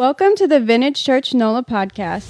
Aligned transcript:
Welcome 0.00 0.34
to 0.36 0.46
the 0.46 0.60
Vintage 0.60 1.04
Church 1.04 1.34
NOLA 1.34 1.62
podcast. 1.62 2.26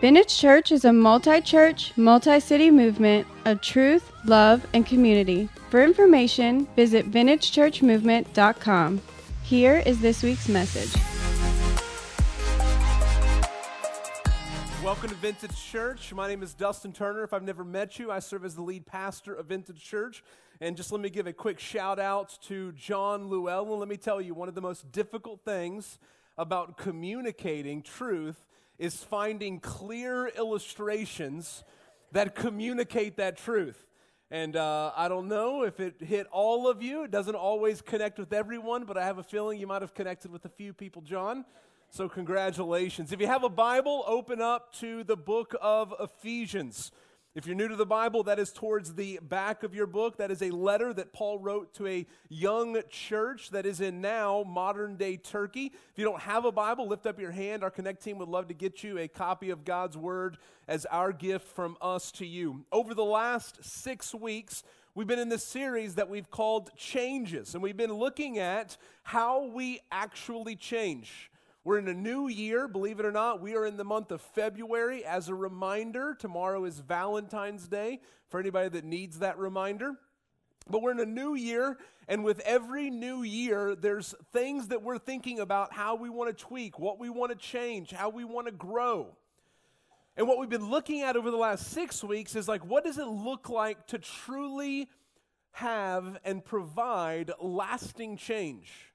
Vintage 0.00 0.34
Church 0.34 0.72
is 0.72 0.86
a 0.86 0.92
multi 0.94 1.42
church, 1.42 1.92
multi 1.98 2.40
city 2.40 2.70
movement 2.70 3.26
of 3.44 3.60
truth, 3.60 4.10
love, 4.24 4.66
and 4.72 4.86
community. 4.86 5.50
For 5.68 5.84
information, 5.84 6.66
visit 6.76 7.10
vintagechurchmovement.com. 7.10 9.02
Here 9.42 9.82
is 9.84 10.00
this 10.00 10.22
week's 10.22 10.48
message. 10.48 10.98
Welcome 14.82 15.10
to 15.10 15.16
Vintage 15.16 15.62
Church. 15.62 16.14
My 16.14 16.26
name 16.26 16.42
is 16.42 16.54
Dustin 16.54 16.94
Turner. 16.94 17.22
If 17.22 17.34
I've 17.34 17.42
never 17.42 17.64
met 17.64 17.98
you, 17.98 18.10
I 18.10 18.20
serve 18.20 18.46
as 18.46 18.54
the 18.54 18.62
lead 18.62 18.86
pastor 18.86 19.34
of 19.34 19.44
Vintage 19.44 19.84
Church. 19.84 20.24
And 20.60 20.76
just 20.76 20.90
let 20.90 21.00
me 21.00 21.08
give 21.08 21.28
a 21.28 21.32
quick 21.32 21.60
shout 21.60 22.00
out 22.00 22.36
to 22.48 22.72
John 22.72 23.28
Llewellyn. 23.28 23.78
Let 23.78 23.88
me 23.88 23.96
tell 23.96 24.20
you, 24.20 24.34
one 24.34 24.48
of 24.48 24.56
the 24.56 24.60
most 24.60 24.90
difficult 24.90 25.44
things 25.44 26.00
about 26.36 26.76
communicating 26.76 27.80
truth 27.80 28.44
is 28.76 28.96
finding 28.96 29.60
clear 29.60 30.26
illustrations 30.26 31.62
that 32.10 32.34
communicate 32.34 33.18
that 33.18 33.36
truth. 33.36 33.86
And 34.32 34.56
uh, 34.56 34.90
I 34.96 35.06
don't 35.06 35.28
know 35.28 35.62
if 35.62 35.78
it 35.78 35.94
hit 36.00 36.26
all 36.32 36.68
of 36.68 36.82
you. 36.82 37.04
It 37.04 37.12
doesn't 37.12 37.36
always 37.36 37.80
connect 37.80 38.18
with 38.18 38.32
everyone, 38.32 38.84
but 38.84 38.98
I 38.98 39.04
have 39.04 39.18
a 39.18 39.22
feeling 39.22 39.60
you 39.60 39.68
might 39.68 39.82
have 39.82 39.94
connected 39.94 40.32
with 40.32 40.44
a 40.44 40.50
few 40.50 40.72
people, 40.72 41.02
John. 41.02 41.44
So, 41.90 42.08
congratulations. 42.08 43.12
If 43.12 43.20
you 43.20 43.28
have 43.28 43.44
a 43.44 43.48
Bible, 43.48 44.02
open 44.08 44.42
up 44.42 44.72
to 44.80 45.04
the 45.04 45.16
book 45.16 45.54
of 45.62 45.94
Ephesians. 46.00 46.90
If 47.38 47.46
you're 47.46 47.54
new 47.54 47.68
to 47.68 47.76
the 47.76 47.86
Bible, 47.86 48.24
that 48.24 48.40
is 48.40 48.50
towards 48.50 48.94
the 48.96 49.20
back 49.22 49.62
of 49.62 49.72
your 49.72 49.86
book. 49.86 50.16
That 50.16 50.32
is 50.32 50.42
a 50.42 50.50
letter 50.50 50.92
that 50.92 51.12
Paul 51.12 51.38
wrote 51.38 51.72
to 51.74 51.86
a 51.86 52.04
young 52.28 52.82
church 52.90 53.50
that 53.50 53.64
is 53.64 53.80
in 53.80 54.00
now 54.00 54.42
modern 54.42 54.96
day 54.96 55.18
Turkey. 55.18 55.66
If 55.66 55.92
you 55.94 56.04
don't 56.04 56.22
have 56.22 56.44
a 56.44 56.50
Bible, 56.50 56.88
lift 56.88 57.06
up 57.06 57.20
your 57.20 57.30
hand. 57.30 57.62
Our 57.62 57.70
Connect 57.70 58.02
team 58.02 58.18
would 58.18 58.28
love 58.28 58.48
to 58.48 58.54
get 58.54 58.82
you 58.82 58.98
a 58.98 59.06
copy 59.06 59.50
of 59.50 59.64
God's 59.64 59.96
Word 59.96 60.36
as 60.66 60.84
our 60.86 61.12
gift 61.12 61.46
from 61.54 61.76
us 61.80 62.10
to 62.10 62.26
you. 62.26 62.64
Over 62.72 62.92
the 62.92 63.04
last 63.04 63.64
six 63.64 64.12
weeks, 64.12 64.64
we've 64.96 65.06
been 65.06 65.20
in 65.20 65.28
this 65.28 65.44
series 65.44 65.94
that 65.94 66.10
we've 66.10 66.32
called 66.32 66.70
Changes, 66.76 67.54
and 67.54 67.62
we've 67.62 67.76
been 67.76 67.94
looking 67.94 68.40
at 68.40 68.76
how 69.04 69.44
we 69.46 69.78
actually 69.92 70.56
change. 70.56 71.30
We're 71.68 71.80
in 71.80 71.88
a 71.88 71.92
new 71.92 72.28
year, 72.28 72.66
believe 72.66 72.98
it 72.98 73.04
or 73.04 73.12
not. 73.12 73.42
We 73.42 73.54
are 73.54 73.66
in 73.66 73.76
the 73.76 73.84
month 73.84 74.10
of 74.10 74.22
February. 74.22 75.04
As 75.04 75.28
a 75.28 75.34
reminder, 75.34 76.16
tomorrow 76.18 76.64
is 76.64 76.78
Valentine's 76.78 77.68
Day 77.68 78.00
for 78.30 78.40
anybody 78.40 78.70
that 78.70 78.86
needs 78.86 79.18
that 79.18 79.36
reminder. 79.36 79.92
But 80.70 80.80
we're 80.80 80.92
in 80.92 81.00
a 81.00 81.04
new 81.04 81.34
year, 81.34 81.76
and 82.08 82.24
with 82.24 82.40
every 82.40 82.88
new 82.88 83.22
year, 83.22 83.74
there's 83.74 84.14
things 84.32 84.68
that 84.68 84.82
we're 84.82 84.96
thinking 84.96 85.40
about 85.40 85.74
how 85.74 85.94
we 85.94 86.08
want 86.08 86.34
to 86.34 86.42
tweak, 86.42 86.78
what 86.78 86.98
we 86.98 87.10
want 87.10 87.32
to 87.32 87.36
change, 87.36 87.90
how 87.90 88.08
we 88.08 88.24
want 88.24 88.46
to 88.46 88.52
grow. 88.52 89.14
And 90.16 90.26
what 90.26 90.38
we've 90.38 90.48
been 90.48 90.70
looking 90.70 91.02
at 91.02 91.18
over 91.18 91.30
the 91.30 91.36
last 91.36 91.66
six 91.66 92.02
weeks 92.02 92.34
is 92.34 92.48
like, 92.48 92.64
what 92.64 92.82
does 92.82 92.96
it 92.96 93.08
look 93.08 93.50
like 93.50 93.88
to 93.88 93.98
truly 93.98 94.88
have 95.50 96.16
and 96.24 96.42
provide 96.42 97.30
lasting 97.38 98.16
change? 98.16 98.87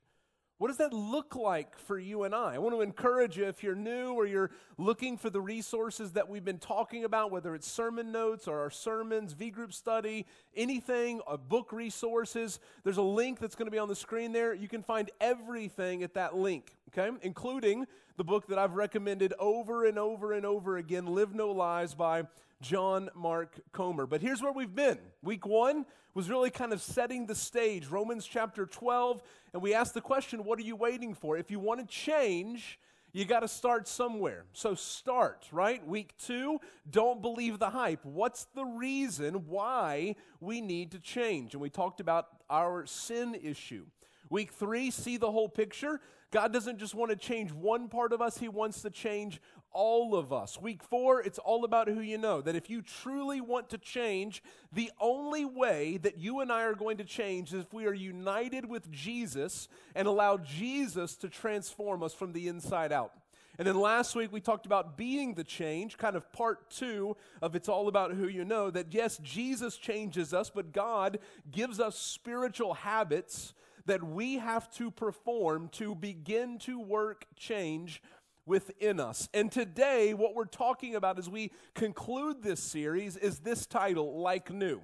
What 0.64 0.69
does 0.69 0.78
that 0.78 0.94
look 0.94 1.36
like 1.36 1.78
for 1.78 2.00
you 2.00 2.23
and 2.23 2.33
I? 2.33 2.56
I 2.56 2.58
want 2.58 2.73
to 2.73 2.80
encourage 2.80 3.38
you 3.38 3.44
if 3.47 3.64
you're 3.64 3.75
new 3.75 4.14
or 4.14 4.25
you're 4.25 4.50
looking 4.78 5.17
for 5.17 5.30
the 5.30 5.42
resources 5.42 6.14
that 6.14 6.30
we've 6.30 6.45
been 6.45 6.58
talking 6.58 7.03
about, 7.03 7.31
whether 7.31 7.53
it's 7.53 7.69
sermon 7.69 8.14
notes 8.14 8.47
or 8.47 8.61
our 8.61 8.69
sermons, 8.69 9.34
V 9.34 9.50
group 9.50 9.73
study, 9.73 10.25
anything, 10.56 11.19
a 11.28 11.38
book 11.38 11.73
resources, 11.73 12.61
there's 12.86 12.95
a 12.95 13.02
link 13.02 13.39
that's 13.39 13.56
going 13.56 13.66
to 13.66 13.73
be 13.73 13.78
on 13.78 13.89
the 13.89 13.95
screen 13.95 14.31
there. 14.31 14.53
You 14.53 14.69
can 14.69 14.84
find 14.84 15.11
everything 15.19 16.02
at 16.02 16.14
that 16.14 16.34
link, 16.34 16.78
okay? 16.97 17.14
Including 17.23 17.86
the 18.16 18.23
book 18.23 18.47
that 18.47 18.58
I've 18.58 18.75
recommended 18.75 19.34
over 19.39 19.84
and 19.84 20.00
over 20.00 20.31
and 20.31 20.45
over 20.45 20.78
again, 20.78 21.08
Live 21.08 21.36
No 21.36 21.52
Lies 21.52 21.94
by 21.94 22.23
John 22.64 23.09
Mark 23.14 23.59
Comer. 23.73 24.08
But 24.08 24.22
here's 24.22 24.41
where 24.41 24.53
we've 24.53 24.74
been. 24.74 24.97
Week 25.22 25.46
one 25.46 25.85
was 26.13 26.29
really 26.29 26.50
kind 26.50 26.72
of 26.72 26.81
setting 26.81 27.25
the 27.25 27.35
stage, 27.35 27.88
Romans 27.88 28.25
chapter 28.25 28.66
12, 28.66 29.22
and 29.51 29.62
we 29.62 29.74
asked 29.74 29.94
the 29.94 30.01
question, 30.01 30.46
What 30.46 30.57
are 30.59 30.63
you 30.63 30.78
waiting 30.78 31.13
for? 31.13 31.38
If 31.38 31.52
you 31.52 31.59
want 31.59 31.81
to 31.81 31.85
change, 31.85 32.79
you 33.12 33.25
got 33.25 33.41
to 33.41 33.50
start 33.50 33.88
somewhere. 33.88 34.46
So 34.53 34.75
start, 34.75 35.46
right? 35.52 35.85
Week 35.85 36.13
two, 36.18 36.59
don't 36.90 37.22
believe 37.22 37.59
the 37.59 37.69
hype. 37.69 38.03
What's 38.06 38.46
the 38.56 38.66
reason 38.66 39.46
why 39.47 40.16
we 40.40 40.62
need 40.62 40.91
to 40.91 41.00
change? 41.00 41.53
And 41.53 41.62
we 41.62 41.69
talked 41.69 42.00
about 42.00 42.28
our 42.50 42.85
sin 42.85 43.35
issue. 43.35 43.85
Week 44.29 44.52
three, 44.53 44.90
see 44.90 45.18
the 45.18 45.31
whole 45.31 45.50
picture. 45.50 46.00
God 46.33 46.51
doesn't 46.51 46.79
just 46.79 46.95
want 46.95 47.11
to 47.11 47.16
change 47.16 47.51
one 47.51 47.88
part 47.88 48.11
of 48.11 48.19
us, 48.19 48.39
He 48.39 48.49
wants 48.49 48.81
to 48.81 48.89
change 48.89 49.39
all 49.71 50.16
of 50.16 50.33
us. 50.33 50.59
Week 50.59 50.83
four, 50.83 51.21
it's 51.21 51.38
all 51.38 51.63
about 51.63 51.88
who 51.88 51.99
you 51.99 52.17
know. 52.17 52.41
That 52.41 52.55
if 52.55 52.71
you 52.71 52.81
truly 52.81 53.39
want 53.39 53.69
to 53.69 53.77
change, 53.77 54.41
the 54.72 54.91
only 54.99 55.45
way 55.45 55.97
that 55.97 56.17
you 56.17 56.39
and 56.39 56.51
I 56.51 56.63
are 56.63 56.73
going 56.73 56.97
to 56.97 57.03
change 57.03 57.53
is 57.53 57.61
if 57.61 57.72
we 57.72 57.85
are 57.85 57.93
united 57.93 58.67
with 58.67 58.91
Jesus 58.91 59.67
and 59.93 60.07
allow 60.07 60.38
Jesus 60.38 61.16
to 61.17 61.29
transform 61.29 62.01
us 62.01 62.16
from 62.16 62.33
the 62.33 62.47
inside 62.47 62.91
out. 62.91 63.13
And 63.59 63.67
then 63.67 63.79
last 63.79 64.16
week 64.16 64.31
we 64.31 64.41
talked 64.41 64.66
about 64.66 64.97
being 64.97 65.35
the 65.35 65.43
change, 65.43 65.99
kind 65.99 66.16
of 66.16 66.31
part 66.33 66.72
two 66.72 67.16
of 67.43 67.55
It's 67.55 67.69
All 67.69 67.88
About 67.88 68.11
Who 68.11 68.27
You 68.27 68.43
Know. 68.43 68.72
That 68.72 68.88
yes, 68.91 69.19
Jesus 69.19 69.77
changes 69.77 70.33
us, 70.33 70.49
but 70.49 70.73
God 70.73 71.19
gives 71.51 71.79
us 71.79 71.95
spiritual 71.95 72.73
habits 72.73 73.53
that 73.85 74.03
we 74.03 74.35
have 74.35 74.71
to 74.75 74.91
perform 74.91 75.69
to 75.73 75.95
begin 75.95 76.57
to 76.59 76.79
work 76.79 77.25
change 77.35 78.01
within 78.45 78.99
us. 78.99 79.29
And 79.33 79.51
today, 79.51 80.13
what 80.13 80.35
we're 80.35 80.45
talking 80.45 80.95
about 80.95 81.17
as 81.17 81.29
we 81.29 81.51
conclude 81.73 82.43
this 82.43 82.59
series 82.61 83.17
is 83.17 83.39
this 83.39 83.66
title, 83.66 84.22
Like 84.22 84.51
New. 84.51 84.81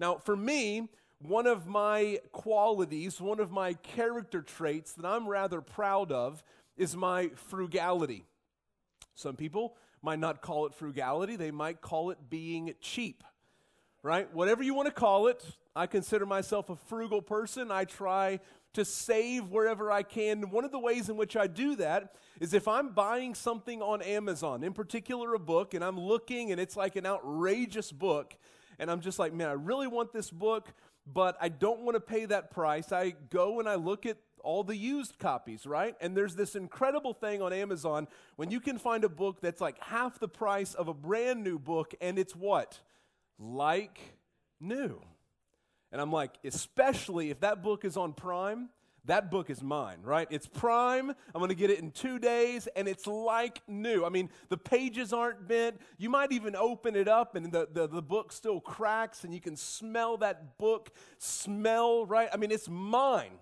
Now, 0.00 0.16
for 0.16 0.36
me, 0.36 0.88
one 1.20 1.46
of 1.46 1.66
my 1.66 2.20
qualities, 2.32 3.20
one 3.20 3.40
of 3.40 3.50
my 3.50 3.74
character 3.74 4.42
traits 4.42 4.92
that 4.94 5.04
I'm 5.04 5.28
rather 5.28 5.60
proud 5.60 6.12
of 6.12 6.42
is 6.76 6.96
my 6.96 7.28
frugality. 7.34 8.24
Some 9.14 9.34
people 9.34 9.76
might 10.00 10.20
not 10.20 10.42
call 10.42 10.66
it 10.66 10.74
frugality, 10.74 11.34
they 11.34 11.50
might 11.50 11.80
call 11.80 12.10
it 12.10 12.18
being 12.30 12.74
cheap, 12.80 13.24
right? 14.04 14.32
Whatever 14.32 14.62
you 14.62 14.74
want 14.74 14.86
to 14.86 14.94
call 14.94 15.26
it, 15.26 15.44
I 15.78 15.86
consider 15.86 16.26
myself 16.26 16.70
a 16.70 16.76
frugal 16.76 17.22
person. 17.22 17.70
I 17.70 17.84
try 17.84 18.40
to 18.72 18.84
save 18.84 19.48
wherever 19.50 19.92
I 19.92 20.02
can. 20.02 20.50
One 20.50 20.64
of 20.64 20.72
the 20.72 20.78
ways 20.80 21.08
in 21.08 21.16
which 21.16 21.36
I 21.36 21.46
do 21.46 21.76
that 21.76 22.16
is 22.40 22.52
if 22.52 22.66
I'm 22.66 22.88
buying 22.88 23.32
something 23.32 23.80
on 23.80 24.02
Amazon, 24.02 24.64
in 24.64 24.72
particular 24.72 25.34
a 25.34 25.38
book, 25.38 25.74
and 25.74 25.84
I'm 25.84 25.96
looking 25.96 26.50
and 26.50 26.60
it's 26.60 26.76
like 26.76 26.96
an 26.96 27.06
outrageous 27.06 27.92
book, 27.92 28.36
and 28.80 28.90
I'm 28.90 29.00
just 29.00 29.20
like, 29.20 29.32
man, 29.32 29.48
I 29.48 29.52
really 29.52 29.86
want 29.86 30.12
this 30.12 30.30
book, 30.30 30.68
but 31.06 31.36
I 31.40 31.48
don't 31.48 31.82
want 31.82 31.94
to 31.94 32.00
pay 32.00 32.24
that 32.26 32.50
price. 32.50 32.90
I 32.90 33.14
go 33.30 33.60
and 33.60 33.68
I 33.68 33.76
look 33.76 34.04
at 34.04 34.16
all 34.42 34.64
the 34.64 34.76
used 34.76 35.20
copies, 35.20 35.64
right? 35.64 35.94
And 36.00 36.16
there's 36.16 36.34
this 36.34 36.56
incredible 36.56 37.14
thing 37.14 37.40
on 37.40 37.52
Amazon 37.52 38.08
when 38.34 38.50
you 38.50 38.58
can 38.58 38.78
find 38.78 39.04
a 39.04 39.08
book 39.08 39.40
that's 39.40 39.60
like 39.60 39.80
half 39.80 40.18
the 40.18 40.28
price 40.28 40.74
of 40.74 40.88
a 40.88 40.94
brand 40.94 41.44
new 41.44 41.56
book, 41.56 41.94
and 42.00 42.18
it's 42.18 42.34
what? 42.34 42.80
Like 43.38 44.00
new. 44.60 45.00
And 45.90 46.00
I'm 46.00 46.12
like, 46.12 46.32
especially 46.44 47.30
if 47.30 47.40
that 47.40 47.62
book 47.62 47.84
is 47.84 47.96
on 47.96 48.12
Prime, 48.12 48.68
that 49.08 49.30
book 49.30 49.48
is 49.48 49.62
mine, 49.62 50.00
right? 50.02 50.28
It's 50.30 50.46
Prime. 50.46 51.08
I'm 51.10 51.38
going 51.38 51.48
to 51.48 51.54
get 51.54 51.70
it 51.70 51.78
in 51.78 51.92
two 51.92 52.18
days, 52.18 52.68
and 52.76 52.86
it's 52.86 53.06
like 53.06 53.62
new. 53.66 54.04
I 54.04 54.10
mean, 54.10 54.28
the 54.50 54.58
pages 54.58 55.14
aren't 55.14 55.48
bent. 55.48 55.80
You 55.96 56.10
might 56.10 56.30
even 56.30 56.54
open 56.54 56.94
it 56.94 57.08
up, 57.08 57.34
and 57.34 57.50
the, 57.50 57.68
the, 57.72 57.88
the 57.88 58.02
book 58.02 58.32
still 58.32 58.60
cracks, 58.60 59.24
and 59.24 59.32
you 59.32 59.40
can 59.40 59.56
smell 59.56 60.18
that 60.18 60.58
book 60.58 60.90
smell, 61.16 62.04
right? 62.04 62.28
I 62.32 62.36
mean, 62.36 62.50
it's 62.50 62.68
mine. 62.68 63.32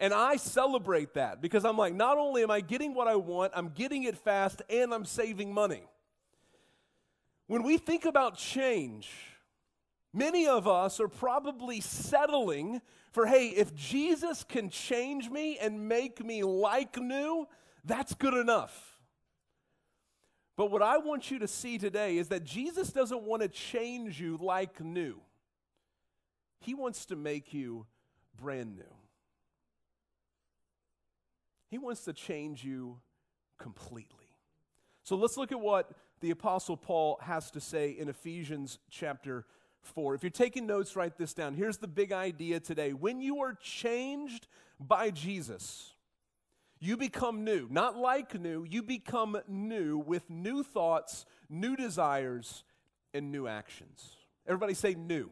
And 0.00 0.12
I 0.12 0.36
celebrate 0.36 1.14
that 1.14 1.40
because 1.40 1.64
I'm 1.64 1.76
like, 1.76 1.94
not 1.94 2.18
only 2.18 2.42
am 2.42 2.50
I 2.50 2.60
getting 2.60 2.92
what 2.94 3.06
I 3.06 3.16
want, 3.16 3.52
I'm 3.54 3.68
getting 3.68 4.04
it 4.04 4.16
fast, 4.16 4.60
and 4.68 4.92
I'm 4.92 5.04
saving 5.04 5.54
money. 5.54 5.84
When 7.46 7.62
we 7.62 7.78
think 7.78 8.06
about 8.06 8.36
change, 8.38 9.08
Many 10.12 10.46
of 10.46 10.66
us 10.66 10.98
are 10.98 11.08
probably 11.08 11.80
settling 11.80 12.80
for, 13.12 13.26
hey, 13.26 13.48
if 13.48 13.74
Jesus 13.74 14.44
can 14.44 14.68
change 14.68 15.30
me 15.30 15.56
and 15.58 15.88
make 15.88 16.24
me 16.24 16.42
like 16.42 16.96
new, 16.96 17.46
that's 17.84 18.14
good 18.14 18.34
enough. 18.34 19.00
But 20.56 20.70
what 20.70 20.82
I 20.82 20.98
want 20.98 21.30
you 21.30 21.38
to 21.38 21.48
see 21.48 21.78
today 21.78 22.18
is 22.18 22.28
that 22.28 22.44
Jesus 22.44 22.92
doesn't 22.92 23.22
want 23.22 23.42
to 23.42 23.48
change 23.48 24.20
you 24.20 24.36
like 24.40 24.80
new, 24.80 25.20
He 26.60 26.74
wants 26.74 27.06
to 27.06 27.16
make 27.16 27.54
you 27.54 27.86
brand 28.36 28.76
new. 28.76 28.94
He 31.68 31.78
wants 31.78 32.04
to 32.04 32.12
change 32.12 32.64
you 32.64 32.98
completely. 33.58 34.36
So 35.04 35.14
let's 35.14 35.36
look 35.36 35.52
at 35.52 35.60
what 35.60 35.92
the 36.20 36.32
Apostle 36.32 36.76
Paul 36.76 37.18
has 37.22 37.50
to 37.52 37.60
say 37.60 37.90
in 37.90 38.08
Ephesians 38.08 38.80
chapter 38.90 39.46
4. 39.82 40.14
If 40.14 40.22
you're 40.22 40.30
taking 40.30 40.66
notes, 40.66 40.96
write 40.96 41.16
this 41.16 41.34
down. 41.34 41.54
Here's 41.54 41.78
the 41.78 41.88
big 41.88 42.12
idea 42.12 42.60
today. 42.60 42.92
When 42.92 43.20
you 43.20 43.40
are 43.40 43.54
changed 43.54 44.46
by 44.78 45.10
Jesus, 45.10 45.92
You 46.82 46.96
become 46.96 47.44
new, 47.44 47.68
not 47.70 47.98
like 47.98 48.40
new, 48.40 48.64
you 48.64 48.82
become 48.82 49.38
new 49.46 49.98
with 49.98 50.30
new 50.30 50.62
thoughts, 50.62 51.26
new 51.50 51.76
desires, 51.76 52.64
and 53.12 53.30
new 53.30 53.46
actions. 53.46 54.16
Everybody 54.46 54.72
say 54.72 54.94
new. 54.94 55.30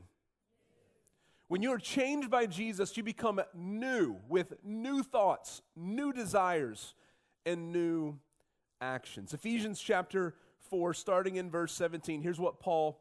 When 1.49 1.63
you 1.63 1.73
are 1.73 1.79
changed 1.79 2.31
by 2.31 2.45
Jesus, 2.45 2.99
you 2.99 3.03
become 3.03 3.41
new 3.55 4.17
with 4.29 4.53
new 4.63 5.03
thoughts, 5.03 5.63
new 5.75 6.13
desires, 6.13 6.95
and 7.47 7.73
new 7.73 8.19
actions. 8.83 9.33
Ephesians 9.33 9.81
chapter 9.81 10.35
4, 10.69 10.93
starting 10.93 11.37
in 11.37 11.51
verse 11.51 11.73
17, 11.73 12.21
here's 12.21 12.39
what 12.39 12.61
Paul 12.61 13.01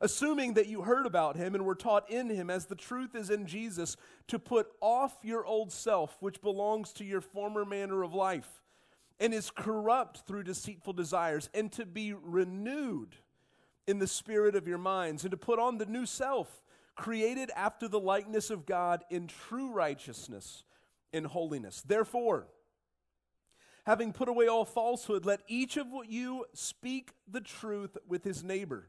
Assuming 0.00 0.54
that 0.54 0.68
you 0.68 0.82
heard 0.82 1.06
about 1.06 1.36
him 1.36 1.54
and 1.54 1.64
were 1.64 1.74
taught 1.74 2.10
in 2.10 2.28
him, 2.30 2.50
as 2.50 2.66
the 2.66 2.74
truth 2.74 3.14
is 3.14 3.30
in 3.30 3.46
Jesus, 3.46 3.96
to 4.28 4.38
put 4.38 4.68
off 4.80 5.16
your 5.22 5.44
old 5.44 5.72
self, 5.72 6.16
which 6.20 6.40
belongs 6.40 6.92
to 6.94 7.04
your 7.04 7.20
former 7.20 7.64
manner 7.64 8.02
of 8.02 8.14
life 8.14 8.62
and 9.20 9.34
is 9.34 9.50
corrupt 9.50 10.20
through 10.26 10.44
deceitful 10.44 10.92
desires, 10.92 11.50
and 11.52 11.72
to 11.72 11.84
be 11.84 12.12
renewed 12.12 13.16
in 13.86 13.98
the 13.98 14.06
spirit 14.06 14.54
of 14.54 14.68
your 14.68 14.78
minds, 14.78 15.24
and 15.24 15.30
to 15.32 15.36
put 15.36 15.58
on 15.58 15.78
the 15.78 15.86
new 15.86 16.06
self 16.06 16.62
created 16.94 17.50
after 17.56 17.88
the 17.88 18.00
likeness 18.00 18.50
of 18.50 18.66
God 18.66 19.04
in 19.10 19.26
true 19.26 19.72
righteousness 19.72 20.64
and 21.12 21.26
holiness. 21.26 21.82
Therefore, 21.86 22.48
having 23.86 24.12
put 24.12 24.28
away 24.28 24.46
all 24.46 24.64
falsehood, 24.64 25.24
let 25.24 25.40
each 25.48 25.76
of 25.76 25.86
you 26.06 26.44
speak 26.52 27.12
the 27.26 27.40
truth 27.40 27.96
with 28.06 28.24
his 28.24 28.44
neighbor. 28.44 28.88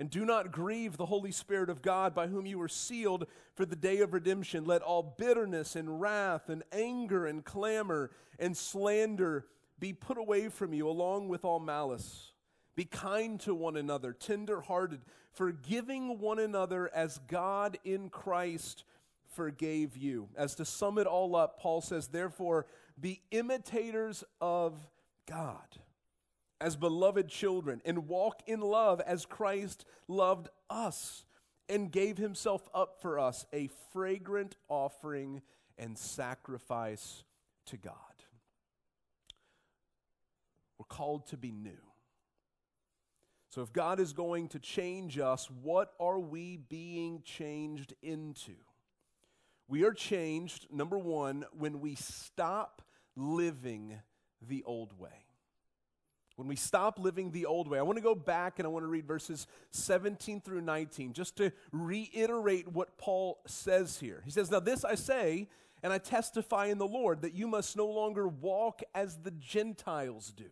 And 0.00 0.08
do 0.08 0.24
not 0.24 0.50
grieve 0.50 0.96
the 0.96 1.04
Holy 1.04 1.30
Spirit 1.30 1.68
of 1.68 1.82
God, 1.82 2.14
by 2.14 2.26
whom 2.26 2.46
you 2.46 2.58
were 2.58 2.68
sealed 2.68 3.26
for 3.54 3.66
the 3.66 3.76
day 3.76 4.00
of 4.00 4.14
redemption. 4.14 4.64
Let 4.64 4.80
all 4.80 5.14
bitterness 5.18 5.76
and 5.76 6.00
wrath 6.00 6.48
and 6.48 6.62
anger 6.72 7.26
and 7.26 7.44
clamor 7.44 8.10
and 8.38 8.56
slander 8.56 9.44
be 9.78 9.92
put 9.92 10.16
away 10.16 10.48
from 10.48 10.72
you, 10.72 10.88
along 10.88 11.28
with 11.28 11.44
all 11.44 11.60
malice. 11.60 12.32
Be 12.76 12.86
kind 12.86 13.38
to 13.40 13.54
one 13.54 13.76
another, 13.76 14.14
tender 14.14 14.62
hearted, 14.62 15.02
forgiving 15.32 16.18
one 16.18 16.38
another 16.38 16.90
as 16.94 17.20
God 17.28 17.76
in 17.84 18.08
Christ 18.08 18.84
forgave 19.34 19.98
you. 19.98 20.30
As 20.34 20.54
to 20.54 20.64
sum 20.64 20.96
it 20.96 21.06
all 21.06 21.36
up, 21.36 21.60
Paul 21.60 21.82
says, 21.82 22.08
therefore, 22.08 22.64
be 22.98 23.20
imitators 23.30 24.24
of 24.40 24.78
God 25.26 25.68
as 26.60 26.76
beloved 26.76 27.28
children 27.28 27.80
and 27.84 28.06
walk 28.06 28.42
in 28.46 28.60
love 28.60 29.00
as 29.00 29.24
Christ 29.24 29.84
loved 30.08 30.48
us 30.68 31.24
and 31.68 31.90
gave 31.90 32.18
himself 32.18 32.68
up 32.74 33.00
for 33.00 33.18
us, 33.18 33.46
a 33.52 33.70
fragrant 33.92 34.56
offering 34.68 35.40
and 35.78 35.96
sacrifice 35.96 37.24
to 37.66 37.76
God. 37.76 37.94
We're 40.78 40.84
called 40.84 41.26
to 41.28 41.36
be 41.36 41.52
new. 41.52 41.78
So, 43.50 43.62
if 43.62 43.72
God 43.72 43.98
is 43.98 44.12
going 44.12 44.48
to 44.48 44.60
change 44.60 45.18
us, 45.18 45.48
what 45.62 45.92
are 45.98 46.20
we 46.20 46.56
being 46.56 47.22
changed 47.24 47.94
into? 48.00 48.54
We 49.66 49.84
are 49.84 49.92
changed, 49.92 50.66
number 50.70 50.98
one, 50.98 51.44
when 51.52 51.80
we 51.80 51.96
stop 51.96 52.82
living 53.16 53.98
the 54.40 54.62
old 54.64 54.98
way. 54.98 55.29
When 56.40 56.48
we 56.48 56.56
stop 56.56 56.98
living 56.98 57.32
the 57.32 57.44
old 57.44 57.68
way. 57.68 57.78
I 57.78 57.82
want 57.82 57.98
to 57.98 58.02
go 58.02 58.14
back 58.14 58.58
and 58.58 58.64
I 58.64 58.70
want 58.70 58.82
to 58.82 58.88
read 58.88 59.06
verses 59.06 59.46
17 59.72 60.40
through 60.40 60.62
19 60.62 61.12
just 61.12 61.36
to 61.36 61.52
reiterate 61.70 62.66
what 62.66 62.96
Paul 62.96 63.40
says 63.46 63.98
here. 63.98 64.22
He 64.24 64.30
says, 64.30 64.50
Now 64.50 64.58
this 64.58 64.82
I 64.82 64.94
say, 64.94 65.50
and 65.82 65.92
I 65.92 65.98
testify 65.98 66.68
in 66.68 66.78
the 66.78 66.86
Lord, 66.86 67.20
that 67.20 67.34
you 67.34 67.46
must 67.46 67.76
no 67.76 67.86
longer 67.86 68.26
walk 68.26 68.80
as 68.94 69.18
the 69.18 69.32
Gentiles 69.32 70.32
do 70.34 70.46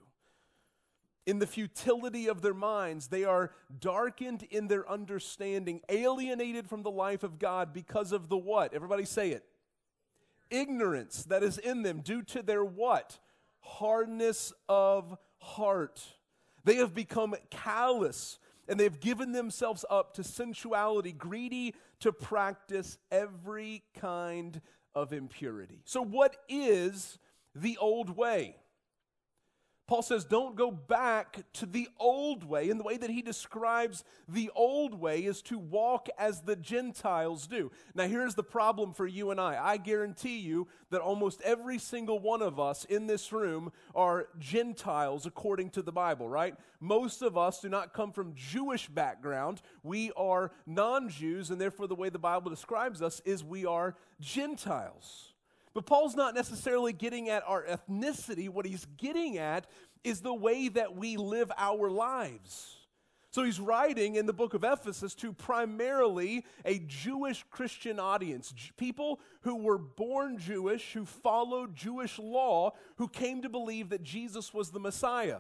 in 1.25 1.39
the 1.39 1.47
futility 1.47 2.29
of 2.29 2.43
their 2.43 2.53
minds. 2.53 3.09
They 3.09 3.25
are 3.25 3.51
darkened 3.81 4.43
in 4.51 4.69
their 4.69 4.87
understanding, 4.91 5.81
alienated 5.89 6.69
from 6.69 6.83
the 6.83 6.91
life 6.91 7.23
of 7.23 7.39
God 7.39 7.73
because 7.73 8.13
of 8.13 8.29
the 8.29 8.37
what? 8.37 8.75
Everybody 8.75 9.07
say 9.07 9.31
it. 9.31 9.43
Ignorance 10.51 11.25
that 11.25 11.43
is 11.43 11.57
in 11.57 11.81
them 11.81 12.03
due 12.03 12.21
to 12.25 12.43
their 12.43 12.63
what? 12.63 13.19
Hardness 13.61 14.53
of 14.69 15.17
heart. 15.39 16.03
They 16.65 16.77
have 16.77 16.95
become 16.95 17.35
callous 17.51 18.39
and 18.69 18.79
they've 18.79 19.01
given 19.01 19.33
themselves 19.33 19.85
up 19.89 20.15
to 20.15 20.23
sensuality, 20.23 21.13
greedy 21.13 21.75
to 22.01 22.13
practice 22.13 22.99
every 23.11 23.83
kind 23.95 24.61
of 24.95 25.13
impurity. 25.13 25.81
So, 25.85 26.03
what 26.03 26.37
is 26.49 27.19
the 27.55 27.79
old 27.79 28.17
way? 28.17 28.57
Paul 29.89 30.03
says, 30.03 30.27
don't 30.27 30.55
go 30.55 30.71
back 30.71 31.45
to 31.55 31.65
the 31.65 31.89
old 31.99 32.45
way. 32.45 32.69
And 32.69 32.79
the 32.79 32.85
way 32.85 32.99
that 32.99 33.09
he 33.09 33.23
describes 33.23 34.05
the 34.29 34.51
old 34.55 34.93
way 35.01 35.25
is 35.25 35.41
to 35.43 35.59
walk 35.59 36.11
as 36.19 36.43
the 36.43 36.57
Gentiles 36.57 37.47
do. 37.47 37.71
Now, 37.95 38.07
here's 38.07 38.35
the 38.35 38.43
problem 38.43 38.93
for 38.93 39.07
you 39.07 39.31
and 39.31 39.41
I. 39.41 39.59
I 39.59 39.79
guarantee 39.79 40.41
you 40.41 40.69
that 40.91 41.01
almost 41.01 41.41
every 41.41 41.79
single 41.79 42.19
one 42.19 42.43
of 42.43 42.61
us 42.61 42.85
in 42.85 43.07
this 43.07 43.33
room 43.33 43.73
are 43.95 44.29
Gentiles 44.39 45.25
according 45.25 45.71
to 45.71 45.81
the 45.81 45.91
Bible, 45.91 46.29
right? 46.29 46.55
Most 46.81 47.23
of 47.23 47.39
us 47.39 47.63
do 47.63 47.71
not 47.71 47.95
come 47.95 48.13
from 48.13 48.35
Jewish 48.35 48.89
background. 48.89 49.63
We 49.83 50.13
are 50.19 50.53
non 50.67 51.09
Jews, 51.09 51.51
and 51.51 51.59
therefore, 51.59 51.87
the 51.87 51.95
way 51.95 52.11
the 52.11 52.19
Bible 52.19 52.51
describes 52.51 53.01
us 53.01 53.23
is 53.25 53.43
we 53.43 53.65
are 53.65 53.97
Gentiles. 54.21 55.33
But 55.79 55.87
Paul's 55.87 56.17
not 56.17 56.35
necessarily 56.35 56.93
getting 56.93 57.29
at 57.29 57.45
our 57.47 57.63
ethnicity. 57.63 58.49
What 58.49 58.67
he's 58.67 58.85
getting 58.97 59.39
at 59.39 59.69
is 60.03 60.23
the 60.23 60.35
way 60.35 60.67
that 60.71 60.97
we 60.97 61.17
live 61.17 61.53
our 61.57 61.89
lives. 61.89 62.79
So 63.31 63.45
he's 63.45 63.61
writing 63.61 64.17
in 64.17 64.27
the 64.27 64.33
book 64.33 64.55
of 64.55 64.65
Ephesus 64.65 65.15
to 65.15 65.33
primarily 65.33 66.45
a 66.65 66.81
Jewish 66.81 67.45
Christian 67.49 68.01
audience, 68.01 68.53
people 68.77 69.21
who 69.43 69.55
were 69.55 69.79
born 69.79 70.37
Jewish, 70.37 70.95
who 70.95 71.05
followed 71.05 71.77
Jewish 71.77 72.19
law, 72.19 72.73
who 72.97 73.07
came 73.07 73.43
to 73.43 73.49
believe 73.49 73.91
that 73.91 74.03
Jesus 74.03 74.53
was 74.53 74.73
the 74.73 74.81
Messiah. 74.81 75.39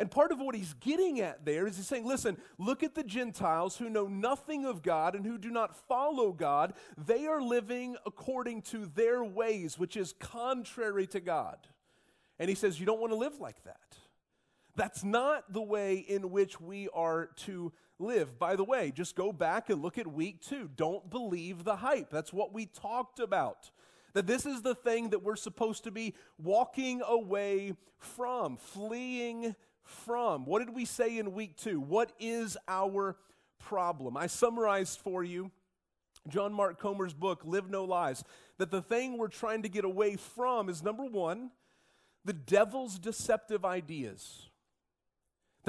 And 0.00 0.10
part 0.10 0.32
of 0.32 0.40
what 0.40 0.54
he's 0.54 0.72
getting 0.80 1.20
at 1.20 1.44
there 1.44 1.66
is 1.66 1.76
he's 1.76 1.86
saying, 1.86 2.06
listen, 2.06 2.38
look 2.56 2.82
at 2.82 2.94
the 2.94 3.04
Gentiles 3.04 3.76
who 3.76 3.90
know 3.90 4.06
nothing 4.06 4.64
of 4.64 4.82
God 4.82 5.14
and 5.14 5.26
who 5.26 5.36
do 5.36 5.50
not 5.50 5.76
follow 5.86 6.32
God. 6.32 6.72
They 6.96 7.26
are 7.26 7.42
living 7.42 7.96
according 8.06 8.62
to 8.62 8.86
their 8.86 9.22
ways, 9.22 9.78
which 9.78 9.98
is 9.98 10.14
contrary 10.18 11.06
to 11.08 11.20
God. 11.20 11.58
And 12.38 12.48
he 12.48 12.54
says, 12.54 12.80
you 12.80 12.86
don't 12.86 12.98
want 12.98 13.12
to 13.12 13.18
live 13.18 13.40
like 13.40 13.62
that. 13.64 13.98
That's 14.74 15.04
not 15.04 15.52
the 15.52 15.60
way 15.60 15.96
in 15.96 16.30
which 16.30 16.58
we 16.58 16.88
are 16.94 17.26
to 17.44 17.70
live. 17.98 18.38
By 18.38 18.56
the 18.56 18.64
way, 18.64 18.92
just 18.92 19.14
go 19.14 19.34
back 19.34 19.68
and 19.68 19.82
look 19.82 19.98
at 19.98 20.06
week 20.06 20.40
two. 20.40 20.70
Don't 20.74 21.10
believe 21.10 21.62
the 21.62 21.76
hype. 21.76 22.08
That's 22.08 22.32
what 22.32 22.54
we 22.54 22.64
talked 22.64 23.20
about. 23.20 23.70
That 24.14 24.26
this 24.26 24.46
is 24.46 24.62
the 24.62 24.74
thing 24.74 25.10
that 25.10 25.22
we're 25.22 25.36
supposed 25.36 25.84
to 25.84 25.90
be 25.90 26.14
walking 26.38 27.02
away 27.06 27.74
from, 27.98 28.56
fleeing 28.56 29.54
from. 29.90 30.44
What 30.44 30.64
did 30.64 30.74
we 30.74 30.84
say 30.84 31.18
in 31.18 31.32
week 31.32 31.56
two? 31.56 31.80
What 31.80 32.12
is 32.18 32.56
our 32.68 33.16
problem? 33.58 34.16
I 34.16 34.26
summarized 34.26 35.00
for 35.00 35.22
you 35.24 35.50
John 36.28 36.52
Mark 36.52 36.78
Comer's 36.78 37.14
book, 37.14 37.42
Live 37.44 37.70
No 37.70 37.84
Lies, 37.84 38.24
that 38.58 38.70
the 38.70 38.82
thing 38.82 39.16
we're 39.16 39.28
trying 39.28 39.62
to 39.62 39.68
get 39.68 39.84
away 39.84 40.16
from 40.16 40.68
is 40.68 40.82
number 40.82 41.04
one, 41.04 41.50
the 42.24 42.32
devil's 42.32 42.98
deceptive 42.98 43.64
ideas. 43.64 44.49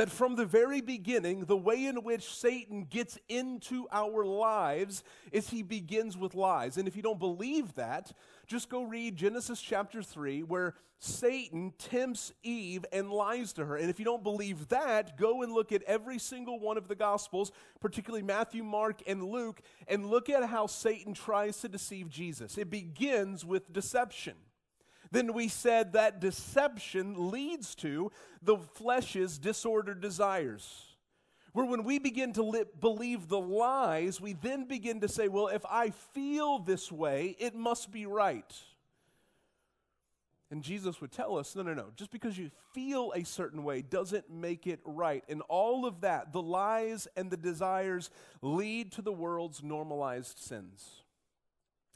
That 0.02 0.10
from 0.10 0.36
the 0.36 0.48
very 0.48 0.82
beginning, 0.82 1.46
the 1.46 1.56
way 1.56 1.86
in 1.86 1.98
which 1.98 2.34
Satan 2.34 2.88
gets 2.90 3.20
into 3.30 3.86
our 3.92 4.26
lives 4.26 5.04
is 5.32 5.52
he 5.52 5.62
begins 5.62 6.18
with 6.18 6.34
lies. 6.34 6.78
And 6.78 6.88
if 6.88 6.96
you 6.96 7.04
don't 7.04 7.20
believe 7.20 7.76
that, 7.76 8.12
just 8.48 8.68
go 8.68 8.82
read 8.82 9.16
Genesis 9.16 9.62
chapter 9.62 10.02
3, 10.02 10.42
where 10.42 10.74
Satan 10.98 11.72
tempts 11.78 12.34
Eve 12.42 12.84
and 12.92 13.12
lies 13.12 13.54
to 13.54 13.66
her. 13.66 13.76
And 13.76 13.92
if 13.92 14.00
you 14.00 14.06
don't 14.06 14.24
believe 14.24 14.70
that, 14.70 15.20
go 15.20 15.44
and 15.44 15.54
look 15.54 15.72
at 15.72 15.84
every 15.84 16.18
single 16.18 16.60
one 16.60 16.80
of 16.80 16.88
the 16.88 16.96
Gospels, 16.96 17.52
particularly 17.80 18.24
Matthew, 18.24 18.64
Mark, 18.64 19.04
and 19.06 19.24
Luke, 19.24 19.62
and 19.88 20.08
look 20.08 20.32
at 20.32 20.44
how 20.46 20.66
Satan 20.66 21.14
tries 21.14 21.60
to 21.60 21.70
deceive 21.70 22.10
Jesus. 22.10 22.58
It 22.58 22.72
begins 22.72 23.46
with 23.46 23.72
deception 23.72 24.34
then 25.12 25.34
we 25.34 25.48
said 25.48 25.94
that 25.94 26.22
deception 26.22 27.32
leads 27.32 27.76
to 27.76 28.12
the 28.42 28.58
flesh's 28.58 29.38
disordered 29.38 30.02
desires. 30.02 30.96
Where 31.54 31.66
when 31.66 31.84
we 31.84 32.00
begin 32.00 32.32
to 32.34 32.44
li- 32.44 32.64
believe 32.80 33.28
the 33.28 33.40
lies, 33.40 34.22
we 34.22 34.34
then 34.34 34.66
begin 34.66 35.02
to 35.02 35.10
say, 35.10 35.28
well, 35.28 35.48
if 35.48 35.66
I 35.70 35.90
feel 35.90 36.60
this 36.60 36.92
way, 36.92 37.36
it 37.40 37.56
must 37.56 37.92
be 37.92 38.06
right. 38.06 38.54
And 40.50 40.64
Jesus 40.64 41.00
would 41.00 41.12
tell 41.12 41.38
us, 41.38 41.56
no, 41.56 41.64
no, 41.64 41.74
no, 41.74 41.88
just 41.96 42.12
because 42.12 42.38
you 42.38 42.52
feel 42.74 43.14
a 43.16 43.24
certain 43.24 43.64
way 43.64 43.82
doesn't 43.82 44.30
make 44.30 44.68
it 44.68 44.80
right. 44.84 45.24
And 45.30 45.42
all 45.48 45.86
of 45.86 46.02
that, 46.02 46.34
the 46.34 46.42
lies 46.42 47.08
and 47.16 47.32
the 47.32 47.38
desires, 47.38 48.10
lead 48.42 48.92
to 48.94 49.02
the 49.02 49.14
world's 49.14 49.64
normalized 49.64 50.38
sins. 50.38 51.04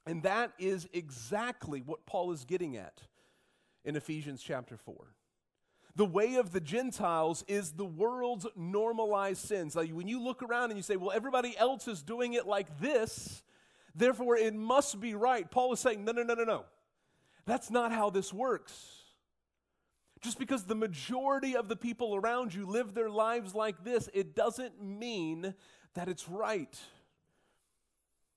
And 0.05 0.24
that 0.24 0.51
is 0.59 0.88
exactly 0.93 1.81
what 1.81 2.05
Paul 2.05 2.31
is 2.31 2.45
getting 2.45 2.77
at 2.77 3.01
in 3.83 3.95
Ephesians 3.95 4.41
chapter 4.43 4.77
4. 4.77 4.95
The 5.95 6.05
way 6.05 6.35
of 6.35 6.51
the 6.51 6.59
Gentiles 6.59 7.43
is 7.47 7.71
the 7.71 7.85
world's 7.85 8.45
normalized 8.55 9.45
sins. 9.45 9.75
Like 9.75 9.91
when 9.91 10.07
you 10.07 10.21
look 10.21 10.43
around 10.43 10.71
and 10.71 10.77
you 10.77 10.83
say, 10.83 10.97
well, 10.97 11.12
everybody 11.12 11.57
else 11.57 11.88
is 11.88 12.03
doing 12.03 12.33
it 12.33 12.45
like 12.45 12.79
this, 12.79 13.43
therefore 13.95 14.35
it 14.35 14.53
must 14.53 15.00
be 15.00 15.15
right. 15.15 15.50
Paul 15.50 15.71
is 15.71 15.79
saying, 15.79 16.03
no, 16.03 16.12
no, 16.12 16.24
no, 16.24 16.33
no, 16.33 16.43
no. 16.43 16.65
That's 17.45 17.71
not 17.71 17.91
how 17.91 18.09
this 18.09 18.33
works. 18.33 18.74
Just 20.21 20.38
because 20.38 20.63
the 20.63 20.75
majority 20.75 21.55
of 21.55 21.69
the 21.69 21.75
people 21.75 22.15
around 22.15 22.53
you 22.53 22.65
live 22.65 22.93
their 22.93 23.09
lives 23.09 23.55
like 23.55 23.83
this, 23.83 24.09
it 24.13 24.35
doesn't 24.35 24.83
mean 24.83 25.53
that 25.93 26.09
it's 26.09 26.27
right. 26.27 26.77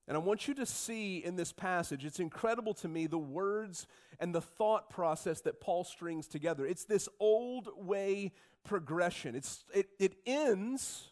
And 0.09 0.17
I 0.17 0.21
want 0.21 0.49
you 0.49 0.55
to 0.55 0.65
see 0.65 1.19
in 1.19 1.37
this 1.37 1.53
passage, 1.53 2.07
it's 2.07 2.19
incredible 2.19 2.73
to 2.75 2.89
me 2.89 3.07
the 3.07 3.19
words 3.19 3.87
and 4.19 4.35
the 4.35 4.41
thought 4.41 4.89
process 4.89 5.43
that 5.43 5.61
Paul 5.61 5.85
strings 5.85 6.27
together. 6.27 6.65
It's 6.67 6.85
this 6.85 7.11
old 7.21 7.69
way 7.77 8.33
progression. 8.65 9.35
It's, 9.35 9.65
it, 9.75 9.91
it 9.99 10.15
ends 10.25 11.11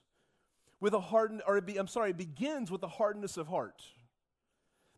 with 0.80 0.94
a 0.94 1.00
hardened, 1.00 1.42
or 1.46 1.60
be, 1.60 1.76
I'm 1.76 1.86
sorry, 1.86 2.10
it 2.10 2.16
begins 2.16 2.70
with 2.70 2.82
a 2.82 2.88
hardness 2.88 3.36
of 3.36 3.48
heart. 3.48 3.82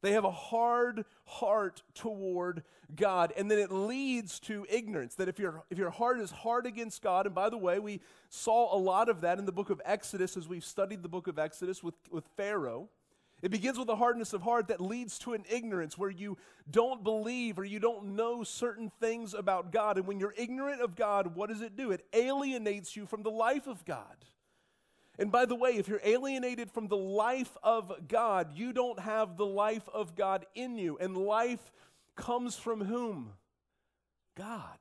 They 0.01 0.13
have 0.13 0.25
a 0.25 0.31
hard 0.31 1.05
heart 1.25 1.83
toward 1.95 2.63
God, 2.95 3.33
and 3.37 3.51
then 3.51 3.59
it 3.59 3.73
leads 3.73 4.39
to 4.41 4.65
ignorance. 4.71 5.17
That 5.17 5.29
if, 5.29 5.41
your 5.41 5.65
if 5.71 5.79
your 5.79 5.91
heart 5.91 6.21
is 6.21 6.31
hard 6.31 6.67
against 6.67 7.03
God, 7.03 7.27
and 7.27 7.35
by 7.35 7.51
the 7.51 7.59
way, 7.59 7.81
we 7.81 8.01
saw 8.29 8.77
a 8.77 8.79
lot 8.79 9.09
of 9.09 9.23
that 9.23 9.41
in 9.41 9.45
the 9.45 9.51
book 9.51 9.71
of 9.71 9.83
Exodus 9.85 10.37
as 10.37 10.47
we've 10.47 10.65
studied 10.65 11.03
the 11.03 11.09
book 11.09 11.27
of 11.27 11.37
Exodus 11.37 11.83
with, 11.83 11.97
with 12.13 12.25
Pharaoh. 12.37 12.89
It 13.41 13.51
begins 13.51 13.79
with 13.79 13.89
a 13.89 13.97
hardness 13.97 14.33
of 14.33 14.43
heart 14.43 14.69
that 14.69 14.81
leads 14.81 15.19
to 15.21 15.35
an 15.35 15.45
ignorance 15.49 15.97
where 15.97 16.11
you 16.11 16.39
don't 16.71 17.05
believe 17.05 17.59
or 17.59 17.65
you 17.65 17.79
don't 17.79 18.17
know 18.17 18.43
certain 18.43 18.91
things 19.01 19.33
about 19.33 19.71
God. 19.71 19.97
And 19.97 20.07
when 20.07 20.19
you're 20.19 20.35
ignorant 20.37 20.81
of 20.81 20.97
God, 20.97 21.37
what 21.37 21.49
does 21.49 21.61
it 21.61 21.77
do? 21.77 21.93
It 21.93 22.05
alienates 22.13 22.97
you 22.97 23.07
from 23.07 23.23
the 23.23 23.31
life 23.31 23.69
of 23.69 23.85
God. 23.85 24.17
And 25.21 25.31
by 25.31 25.47
the 25.47 25.55
way, 25.55 25.71
if 25.71 25.89
you're 25.89 26.01
alienated 26.05 26.71
from 26.71 26.89
the 26.89 26.97
life 26.97 27.57
of 27.63 28.09
God, 28.09 28.53
you 28.55 28.73
don't 28.73 29.01
have 29.01 29.37
the 29.37 29.47
life 29.47 29.89
of 29.93 30.17
God 30.17 30.47
in 30.55 30.77
you. 30.77 30.97
And 31.01 31.17
life 31.17 31.73
comes 32.17 32.57
from 32.57 32.85
whom? 32.85 33.33
God. 34.37 34.79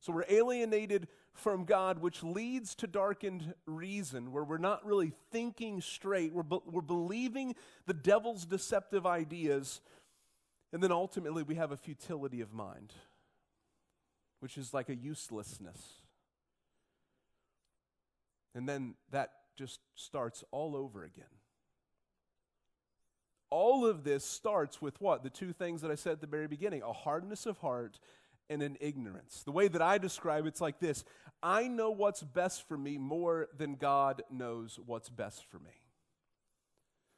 So 0.00 0.12
we're 0.12 0.24
alienated 0.28 1.06
from 1.34 1.64
God, 1.64 1.98
which 2.00 2.22
leads 2.22 2.74
to 2.76 2.86
darkened 2.86 3.54
reason, 3.66 4.32
where 4.32 4.44
we're 4.44 4.58
not 4.58 4.84
really 4.84 5.12
thinking 5.30 5.80
straight. 5.80 6.32
We're, 6.32 6.42
be- 6.42 6.60
we're 6.66 6.82
believing 6.82 7.54
the 7.86 7.94
devil's 7.94 8.44
deceptive 8.44 9.06
ideas. 9.06 9.80
And 10.72 10.82
then 10.82 10.92
ultimately, 10.92 11.42
we 11.42 11.54
have 11.54 11.72
a 11.72 11.76
futility 11.76 12.40
of 12.40 12.52
mind, 12.52 12.92
which 14.40 14.58
is 14.58 14.74
like 14.74 14.88
a 14.88 14.94
uselessness. 14.94 15.80
And 18.54 18.68
then 18.68 18.94
that 19.10 19.30
just 19.56 19.80
starts 19.94 20.44
all 20.50 20.76
over 20.76 21.04
again. 21.04 21.24
All 23.50 23.84
of 23.84 24.04
this 24.04 24.24
starts 24.24 24.80
with 24.80 25.00
what? 25.00 25.22
The 25.22 25.30
two 25.30 25.52
things 25.52 25.82
that 25.82 25.90
I 25.90 25.94
said 25.94 26.12
at 26.12 26.20
the 26.20 26.26
very 26.26 26.48
beginning 26.48 26.82
a 26.82 26.92
hardness 26.92 27.44
of 27.44 27.58
heart 27.58 27.98
and 28.52 28.62
an 28.62 28.76
ignorance. 28.80 29.42
The 29.44 29.52
way 29.52 29.68
that 29.68 29.82
I 29.82 29.98
describe 29.98 30.46
it's 30.46 30.60
like 30.60 30.78
this 30.78 31.04
I 31.42 31.66
know 31.66 31.90
what's 31.90 32.22
best 32.22 32.68
for 32.68 32.76
me 32.76 32.98
more 32.98 33.48
than 33.56 33.74
God 33.74 34.22
knows 34.30 34.78
what's 34.84 35.08
best 35.08 35.44
for 35.50 35.58
me. 35.58 35.72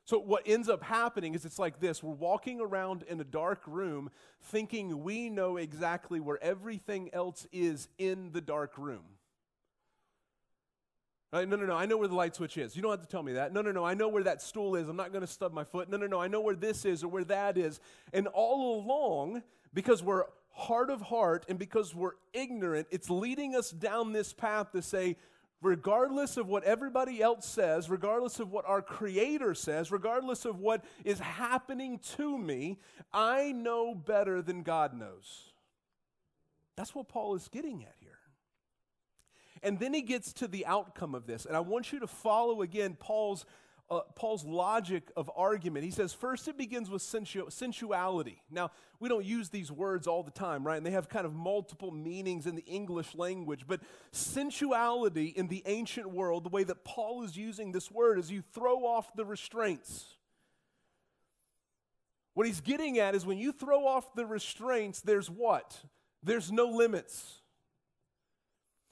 So, 0.07 0.19
what 0.19 0.43
ends 0.47 0.69
up 0.69 0.83
happening 0.83 1.35
is 1.35 1.45
it's 1.45 1.59
like 1.59 1.81
this 1.81 2.03
we're 2.03 2.15
walking 2.15 2.61
around 2.61 3.05
in 3.09 3.21
a 3.21 3.25
dark 3.25 3.63
room 3.67 4.11
thinking 4.43 5.03
we 5.03 5.29
know 5.29 5.57
exactly 5.57 6.21
where 6.21 6.43
everything 6.43 7.11
else 7.13 7.47
is 7.53 7.89
in 7.99 8.31
the 8.33 8.41
dark 8.41 8.79
room. 8.79 9.05
Right? 11.33 11.49
No, 11.49 11.57
no, 11.57 11.67
no, 11.67 11.75
I 11.75 11.87
know 11.87 11.97
where 11.97 12.07
the 12.07 12.15
light 12.15 12.37
switch 12.37 12.57
is. 12.59 12.77
You 12.77 12.83
don't 12.83 12.93
have 12.93 13.01
to 13.01 13.09
tell 13.09 13.23
me 13.23 13.33
that. 13.33 13.53
No, 13.53 13.61
no, 13.61 13.73
no, 13.73 13.85
I 13.85 13.95
know 13.95 14.07
where 14.07 14.23
that 14.23 14.41
stool 14.41 14.77
is. 14.77 14.89
I'm 14.89 14.95
not 14.95 15.11
going 15.11 15.23
to 15.23 15.33
stub 15.33 15.53
my 15.53 15.65
foot. 15.65 15.91
No, 15.91 15.97
no, 15.97 16.07
no, 16.07 16.21
I 16.21 16.29
know 16.29 16.41
where 16.41 16.55
this 16.55 16.85
is 16.85 17.03
or 17.03 17.09
where 17.09 17.25
that 17.25 17.59
is. 17.59 17.81
And 18.13 18.29
all 18.29 18.81
along, 18.81 19.43
because 19.73 20.01
we're 20.01 20.27
heart 20.55 20.89
of 20.89 21.01
heart 21.03 21.45
and 21.49 21.59
because 21.59 21.95
we're 21.95 22.15
ignorant, 22.33 22.87
it's 22.91 23.11
leading 23.11 23.55
us 23.55 23.71
down 23.71 24.13
this 24.13 24.33
path 24.33 24.73
to 24.73 24.81
say, 24.83 25.17
regardless 25.61 26.37
of 26.37 26.47
what 26.47 26.65
everybody 26.65 27.21
else 27.21 27.47
says, 27.47 27.91
regardless 27.91 28.39
of 28.39 28.51
what 28.51 28.67
our 28.67 28.83
Creator 28.83 29.55
says, 29.55 29.91
regardless 29.91 30.45
of 30.45 30.61
what 30.61 30.85
is 31.05 31.19
happening 31.19 31.99
to 32.17 32.39
me, 32.39 32.79
I 33.13 33.53
know 33.53 33.95
better 33.95 34.43
than 34.43 34.63
God 34.63 34.95
knows. 34.95 35.53
That's 36.77 36.95
what 36.95 37.09
Paul 37.09 37.35
is 37.35 37.49
getting 37.49 37.83
at 37.85 37.95
here. 38.01 38.19
And 39.63 39.79
then 39.79 39.95
he 39.95 40.03
gets 40.03 40.33
to 40.35 40.47
the 40.47 40.67
outcome 40.67 41.15
of 41.15 41.27
this. 41.27 41.47
And 41.47 41.57
I 41.57 41.61
want 41.61 41.93
you 41.93 42.01
to 42.01 42.07
follow 42.07 42.63
again 42.63 42.97
Paul's 42.99 43.47
uh, 43.91 44.01
Paul's 44.15 44.45
logic 44.45 45.11
of 45.17 45.31
argument. 45.37 45.85
He 45.85 45.91
says, 45.91 46.13
first, 46.13 46.49
it 46.49 46.57
begins 46.57 46.89
with 46.89 47.03
sensu- 47.03 47.51
sensuality. 47.51 48.43
Now, 48.51 48.71
we 48.99 49.09
don't 49.09 49.25
use 49.25 49.51
these 49.51 49.71
words 49.71 50.07
all 50.07 50.23
the 50.23 50.31
time, 50.31 50.67
right? 50.67 50.77
And 50.77 50.87
they 50.87 50.91
have 50.93 51.09
kind 51.09 51.27
of 51.27 51.35
multiple 51.35 51.91
meanings 51.91 52.47
in 52.47 52.55
the 52.55 52.65
English 52.65 53.15
language. 53.15 53.67
But 53.67 53.81
sensuality 54.11 55.27
in 55.27 55.49
the 55.49 55.63
ancient 55.67 56.11
world, 56.11 56.45
the 56.45 56.49
way 56.49 56.65
that 56.65 56.85
Paul 56.85 57.25
is 57.25 57.37
using 57.37 57.73
this 57.73 57.91
word, 57.91 58.19
is 58.19 58.31
you 58.31 58.43
throw 58.55 58.87
off 58.87 59.15
the 59.15 59.25
restraints. 59.25 60.07
What 62.33 62.47
he's 62.47 62.61
getting 62.61 62.99
at 62.99 63.15
is 63.15 63.27
when 63.27 63.39
you 63.39 63.53
throw 63.53 63.87
off 63.87 64.15
the 64.15 64.27
restraints, 64.27 65.01
there's 65.01 65.31
what? 65.31 65.79
There's 66.23 66.51
no 66.51 66.67
limits. 66.67 67.43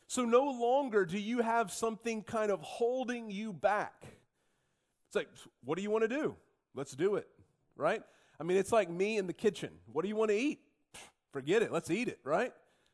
So 0.06 0.26
no 0.26 0.44
longer 0.44 1.06
do 1.06 1.18
you 1.18 1.40
have 1.40 1.72
something 1.72 2.22
kind 2.22 2.52
of 2.52 2.60
holding 2.60 3.30
you 3.30 3.52
back. 3.54 4.04
It's 5.12 5.16
like, 5.16 5.28
what 5.62 5.76
do 5.76 5.82
you 5.82 5.90
want 5.90 6.04
to 6.04 6.08
do? 6.08 6.34
Let's 6.74 6.92
do 6.92 7.16
it, 7.16 7.28
right? 7.76 8.02
I 8.40 8.44
mean, 8.44 8.56
it's 8.56 8.72
like 8.72 8.88
me 8.88 9.18
in 9.18 9.26
the 9.26 9.34
kitchen. 9.34 9.68
What 9.92 10.00
do 10.00 10.08
you 10.08 10.16
want 10.16 10.30
to 10.30 10.36
eat? 10.38 10.60
Forget 11.34 11.60
it. 11.60 11.70
Let's 11.70 11.90
eat 11.90 12.08
it, 12.08 12.18
right? 12.24 12.50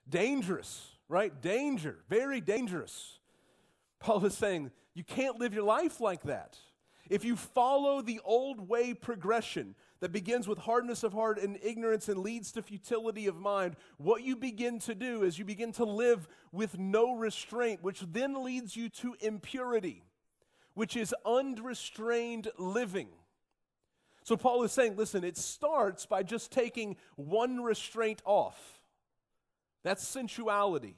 Dangerous, 0.08 0.84
right? 1.08 1.40
Danger, 1.40 1.98
very 2.08 2.40
dangerous. 2.40 3.20
Paul 4.00 4.24
is 4.24 4.36
saying, 4.36 4.72
you 4.94 5.04
can't 5.04 5.38
live 5.38 5.54
your 5.54 5.62
life 5.62 6.00
like 6.00 6.24
that. 6.24 6.58
If 7.08 7.24
you 7.24 7.36
follow 7.36 8.02
the 8.02 8.18
old 8.24 8.68
way 8.68 8.94
progression 8.94 9.76
that 10.00 10.10
begins 10.10 10.48
with 10.48 10.58
hardness 10.58 11.04
of 11.04 11.12
heart 11.12 11.40
and 11.40 11.56
ignorance 11.62 12.08
and 12.08 12.18
leads 12.18 12.50
to 12.52 12.62
futility 12.62 13.28
of 13.28 13.36
mind, 13.36 13.76
what 13.96 14.24
you 14.24 14.34
begin 14.34 14.80
to 14.80 14.94
do 14.96 15.22
is 15.22 15.38
you 15.38 15.44
begin 15.44 15.70
to 15.74 15.84
live 15.84 16.26
with 16.50 16.80
no 16.80 17.14
restraint, 17.14 17.80
which 17.80 18.00
then 18.10 18.42
leads 18.42 18.74
you 18.74 18.88
to 18.88 19.14
impurity 19.20 20.02
which 20.78 20.96
is 20.96 21.12
unrestrained 21.26 22.46
living. 22.56 23.08
So 24.22 24.36
Paul 24.36 24.62
is 24.62 24.70
saying, 24.70 24.94
listen, 24.94 25.24
it 25.24 25.36
starts 25.36 26.06
by 26.06 26.22
just 26.22 26.52
taking 26.52 26.96
one 27.16 27.62
restraint 27.64 28.22
off. 28.24 28.80
That's 29.82 30.06
sensuality. 30.06 30.94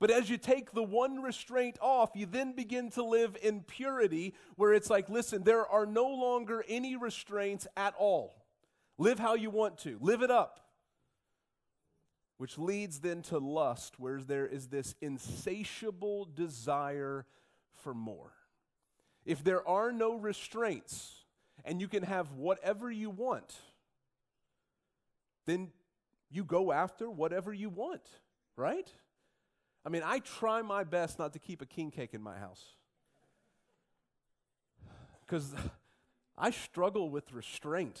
But 0.00 0.10
as 0.10 0.30
you 0.30 0.38
take 0.38 0.72
the 0.72 0.82
one 0.82 1.20
restraint 1.20 1.76
off, 1.82 2.12
you 2.14 2.24
then 2.24 2.54
begin 2.54 2.88
to 2.92 3.02
live 3.02 3.36
in 3.42 3.60
purity, 3.60 4.32
where 4.56 4.72
it's 4.72 4.88
like, 4.88 5.10
listen, 5.10 5.42
there 5.42 5.66
are 5.66 5.84
no 5.84 6.06
longer 6.08 6.64
any 6.66 6.96
restraints 6.96 7.66
at 7.76 7.94
all. 7.98 8.46
Live 8.96 9.18
how 9.18 9.34
you 9.34 9.50
want 9.50 9.76
to, 9.78 9.98
live 10.00 10.22
it 10.22 10.30
up. 10.30 10.60
which 12.38 12.56
leads 12.56 13.00
then 13.00 13.20
to 13.20 13.38
lust, 13.38 13.98
where 13.98 14.20
there 14.20 14.46
is 14.46 14.68
this 14.68 14.94
insatiable 15.00 16.24
desire 16.24 17.26
for 17.74 17.92
more. 17.92 18.32
If 19.28 19.44
there 19.44 19.68
are 19.68 19.92
no 19.92 20.14
restraints 20.14 21.26
and 21.62 21.82
you 21.82 21.86
can 21.86 22.02
have 22.02 22.32
whatever 22.32 22.90
you 22.90 23.10
want, 23.10 23.54
then 25.44 25.68
you 26.30 26.44
go 26.44 26.72
after 26.72 27.10
whatever 27.10 27.52
you 27.52 27.68
want, 27.68 28.08
right? 28.56 28.90
I 29.84 29.90
mean, 29.90 30.00
I 30.02 30.20
try 30.20 30.62
my 30.62 30.82
best 30.82 31.18
not 31.18 31.34
to 31.34 31.38
keep 31.38 31.60
a 31.60 31.66
king 31.66 31.90
cake 31.90 32.14
in 32.14 32.22
my 32.22 32.38
house 32.38 32.64
because 35.26 35.54
I 36.38 36.50
struggle 36.50 37.10
with 37.10 37.30
restraint 37.30 38.00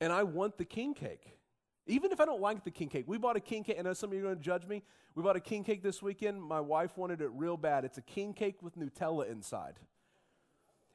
and 0.00 0.12
I 0.12 0.24
want 0.24 0.58
the 0.58 0.64
king 0.64 0.92
cake. 0.92 1.37
Even 1.88 2.12
if 2.12 2.20
I 2.20 2.26
don't 2.26 2.40
like 2.40 2.64
the 2.64 2.70
king 2.70 2.88
cake, 2.88 3.04
we 3.08 3.18
bought 3.18 3.36
a 3.36 3.40
king 3.40 3.64
cake. 3.64 3.76
I 3.78 3.82
know 3.82 3.94
some 3.94 4.10
of 4.10 4.14
you 4.14 4.20
are 4.20 4.24
going 4.24 4.36
to 4.36 4.42
judge 4.42 4.66
me. 4.66 4.82
We 5.14 5.22
bought 5.22 5.36
a 5.36 5.40
king 5.40 5.64
cake 5.64 5.82
this 5.82 6.02
weekend. 6.02 6.42
My 6.42 6.60
wife 6.60 6.96
wanted 6.96 7.22
it 7.22 7.30
real 7.32 7.56
bad. 7.56 7.84
It's 7.84 7.98
a 7.98 8.02
king 8.02 8.34
cake 8.34 8.62
with 8.62 8.78
Nutella 8.78 9.28
inside. 9.28 9.74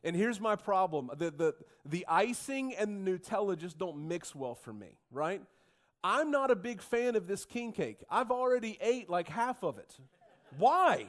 And 0.03 0.15
here's 0.15 0.39
my 0.39 0.55
problem 0.55 1.09
the, 1.17 1.31
the, 1.31 1.55
the 1.85 2.05
icing 2.07 2.75
and 2.75 3.07
Nutella 3.07 3.57
just 3.57 3.77
don't 3.77 4.07
mix 4.07 4.35
well 4.35 4.55
for 4.55 4.71
me, 4.71 4.97
right? 5.11 5.41
I'm 6.03 6.31
not 6.31 6.51
a 6.51 6.55
big 6.55 6.81
fan 6.81 7.15
of 7.15 7.27
this 7.27 7.45
king 7.45 7.71
cake. 7.71 8.03
I've 8.09 8.29
already 8.29 8.77
ate 8.81 9.09
like 9.09 9.29
half 9.29 9.63
of 9.63 9.77
it. 9.77 9.97
Why? 10.57 11.07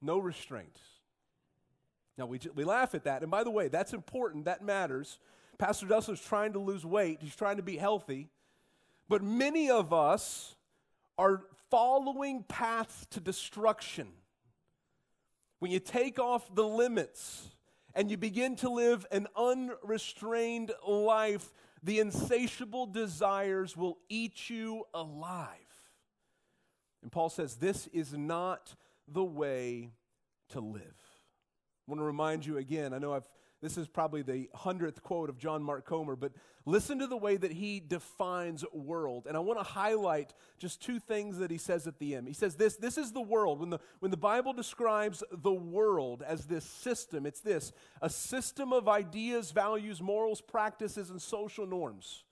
No 0.00 0.18
restraint. 0.18 0.78
Now, 2.16 2.26
we, 2.26 2.40
we 2.54 2.64
laugh 2.64 2.94
at 2.94 3.04
that. 3.04 3.22
And 3.22 3.30
by 3.30 3.44
the 3.44 3.50
way, 3.50 3.68
that's 3.68 3.92
important. 3.92 4.44
That 4.44 4.62
matters. 4.62 5.18
Pastor 5.58 5.86
Dustin 5.86 6.14
is 6.14 6.20
trying 6.20 6.52
to 6.54 6.58
lose 6.58 6.84
weight, 6.84 7.18
he's 7.20 7.36
trying 7.36 7.56
to 7.56 7.62
be 7.62 7.76
healthy. 7.76 8.28
But 9.08 9.22
many 9.22 9.70
of 9.70 9.92
us 9.92 10.56
are 11.18 11.42
following 11.70 12.42
paths 12.44 13.06
to 13.10 13.20
destruction. 13.20 14.08
When 15.58 15.70
you 15.70 15.78
take 15.78 16.18
off 16.18 16.54
the 16.54 16.66
limits 16.66 17.48
and 17.94 18.10
you 18.10 18.16
begin 18.16 18.56
to 18.56 18.70
live 18.70 19.06
an 19.10 19.28
unrestrained 19.36 20.72
life, 20.86 21.52
the 21.82 22.00
insatiable 22.00 22.86
desires 22.86 23.76
will 23.76 23.98
eat 24.08 24.48
you 24.48 24.84
alive. 24.94 25.58
And 27.02 27.12
Paul 27.12 27.28
says, 27.28 27.56
This 27.56 27.86
is 27.88 28.14
not 28.14 28.74
the 29.06 29.24
way 29.24 29.90
to 30.50 30.60
live. 30.60 30.82
I 30.82 31.90
want 31.90 32.00
to 32.00 32.04
remind 32.04 32.46
you 32.46 32.56
again, 32.56 32.94
I 32.94 32.98
know 32.98 33.12
I've 33.12 33.28
this 33.64 33.78
is 33.78 33.88
probably 33.88 34.20
the 34.20 34.50
hundredth 34.54 35.02
quote 35.02 35.30
of 35.30 35.38
John 35.38 35.62
Mark 35.62 35.86
Comer, 35.86 36.16
but 36.16 36.32
listen 36.66 36.98
to 36.98 37.06
the 37.06 37.16
way 37.16 37.38
that 37.38 37.50
he 37.50 37.80
defines 37.80 38.62
world. 38.74 39.24
And 39.26 39.38
I 39.38 39.40
want 39.40 39.58
to 39.58 39.64
highlight 39.64 40.34
just 40.58 40.82
two 40.82 41.00
things 41.00 41.38
that 41.38 41.50
he 41.50 41.56
says 41.56 41.86
at 41.86 41.98
the 41.98 42.14
end. 42.14 42.28
He 42.28 42.34
says 42.34 42.56
this 42.56 42.76
this 42.76 42.98
is 42.98 43.12
the 43.12 43.22
world. 43.22 43.60
When 43.60 43.70
the, 43.70 43.80
when 44.00 44.10
the 44.10 44.18
Bible 44.18 44.52
describes 44.52 45.24
the 45.32 45.50
world 45.50 46.22
as 46.22 46.44
this 46.44 46.66
system, 46.66 47.24
it's 47.24 47.40
this 47.40 47.72
a 48.02 48.10
system 48.10 48.74
of 48.74 48.86
ideas, 48.86 49.50
values, 49.50 50.02
morals, 50.02 50.42
practices, 50.42 51.08
and 51.08 51.22
social 51.22 51.66
norms 51.66 52.24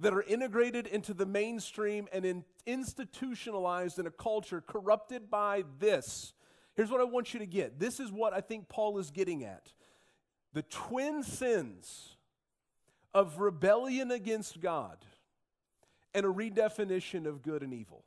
that 0.00 0.12
are 0.12 0.22
integrated 0.22 0.88
into 0.88 1.14
the 1.14 1.26
mainstream 1.26 2.08
and 2.12 2.24
in, 2.24 2.44
institutionalized 2.66 4.00
in 4.00 4.08
a 4.08 4.10
culture 4.10 4.60
corrupted 4.60 5.30
by 5.30 5.62
this. 5.78 6.32
Here's 6.74 6.90
what 6.90 7.00
I 7.00 7.04
want 7.04 7.34
you 7.34 7.38
to 7.38 7.46
get. 7.46 7.78
This 7.78 8.00
is 8.00 8.10
what 8.10 8.32
I 8.32 8.40
think 8.40 8.68
Paul 8.68 8.98
is 8.98 9.12
getting 9.12 9.44
at 9.44 9.72
the 10.52 10.62
twin 10.62 11.22
sins 11.22 12.16
of 13.14 13.38
rebellion 13.38 14.10
against 14.10 14.60
God 14.60 14.98
and 16.14 16.26
a 16.26 16.28
redefinition 16.28 17.26
of 17.26 17.42
good 17.42 17.62
and 17.62 17.72
evil. 17.72 18.04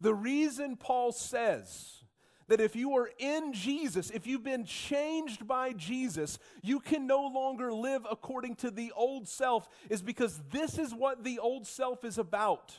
The 0.00 0.14
reason 0.14 0.76
Paul 0.76 1.12
says 1.12 2.02
that 2.48 2.60
if 2.60 2.74
you 2.74 2.96
are 2.96 3.10
in 3.18 3.52
Jesus, 3.52 4.10
if 4.10 4.26
you've 4.26 4.42
been 4.42 4.64
changed 4.64 5.46
by 5.46 5.72
Jesus, 5.72 6.38
you 6.62 6.80
can 6.80 7.06
no 7.06 7.26
longer 7.26 7.72
live 7.72 8.06
according 8.10 8.56
to 8.56 8.70
the 8.70 8.92
old 8.96 9.28
self, 9.28 9.68
is 9.88 10.02
because 10.02 10.40
this 10.50 10.76
is 10.76 10.92
what 10.92 11.24
the 11.24 11.38
old 11.38 11.66
self 11.66 12.04
is 12.04 12.18
about. 12.18 12.76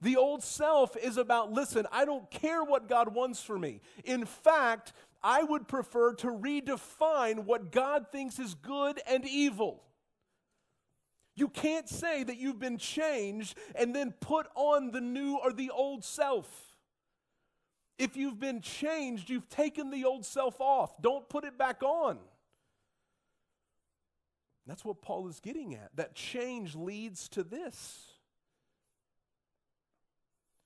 The 0.00 0.16
old 0.16 0.42
self 0.42 0.96
is 0.96 1.16
about, 1.18 1.52
listen, 1.52 1.86
I 1.92 2.04
don't 2.04 2.30
care 2.30 2.64
what 2.64 2.88
God 2.88 3.14
wants 3.14 3.42
for 3.42 3.58
me. 3.58 3.80
In 4.04 4.24
fact, 4.24 4.92
I 5.24 5.42
would 5.42 5.66
prefer 5.66 6.12
to 6.16 6.26
redefine 6.26 7.44
what 7.46 7.72
God 7.72 8.06
thinks 8.12 8.38
is 8.38 8.54
good 8.54 9.00
and 9.08 9.26
evil. 9.26 9.82
You 11.34 11.48
can't 11.48 11.88
say 11.88 12.22
that 12.22 12.36
you've 12.36 12.60
been 12.60 12.76
changed 12.76 13.56
and 13.74 13.96
then 13.96 14.12
put 14.20 14.46
on 14.54 14.92
the 14.92 15.00
new 15.00 15.38
or 15.42 15.52
the 15.52 15.70
old 15.70 16.04
self. 16.04 16.76
If 17.98 18.16
you've 18.16 18.38
been 18.38 18.60
changed, 18.60 19.30
you've 19.30 19.48
taken 19.48 19.90
the 19.90 20.04
old 20.04 20.26
self 20.26 20.60
off. 20.60 21.00
Don't 21.00 21.28
put 21.28 21.44
it 21.44 21.56
back 21.56 21.82
on. 21.82 22.18
That's 24.66 24.84
what 24.84 25.00
Paul 25.00 25.28
is 25.28 25.40
getting 25.40 25.74
at. 25.74 25.90
That 25.96 26.14
change 26.14 26.74
leads 26.74 27.28
to 27.30 27.42
this. 27.42 28.13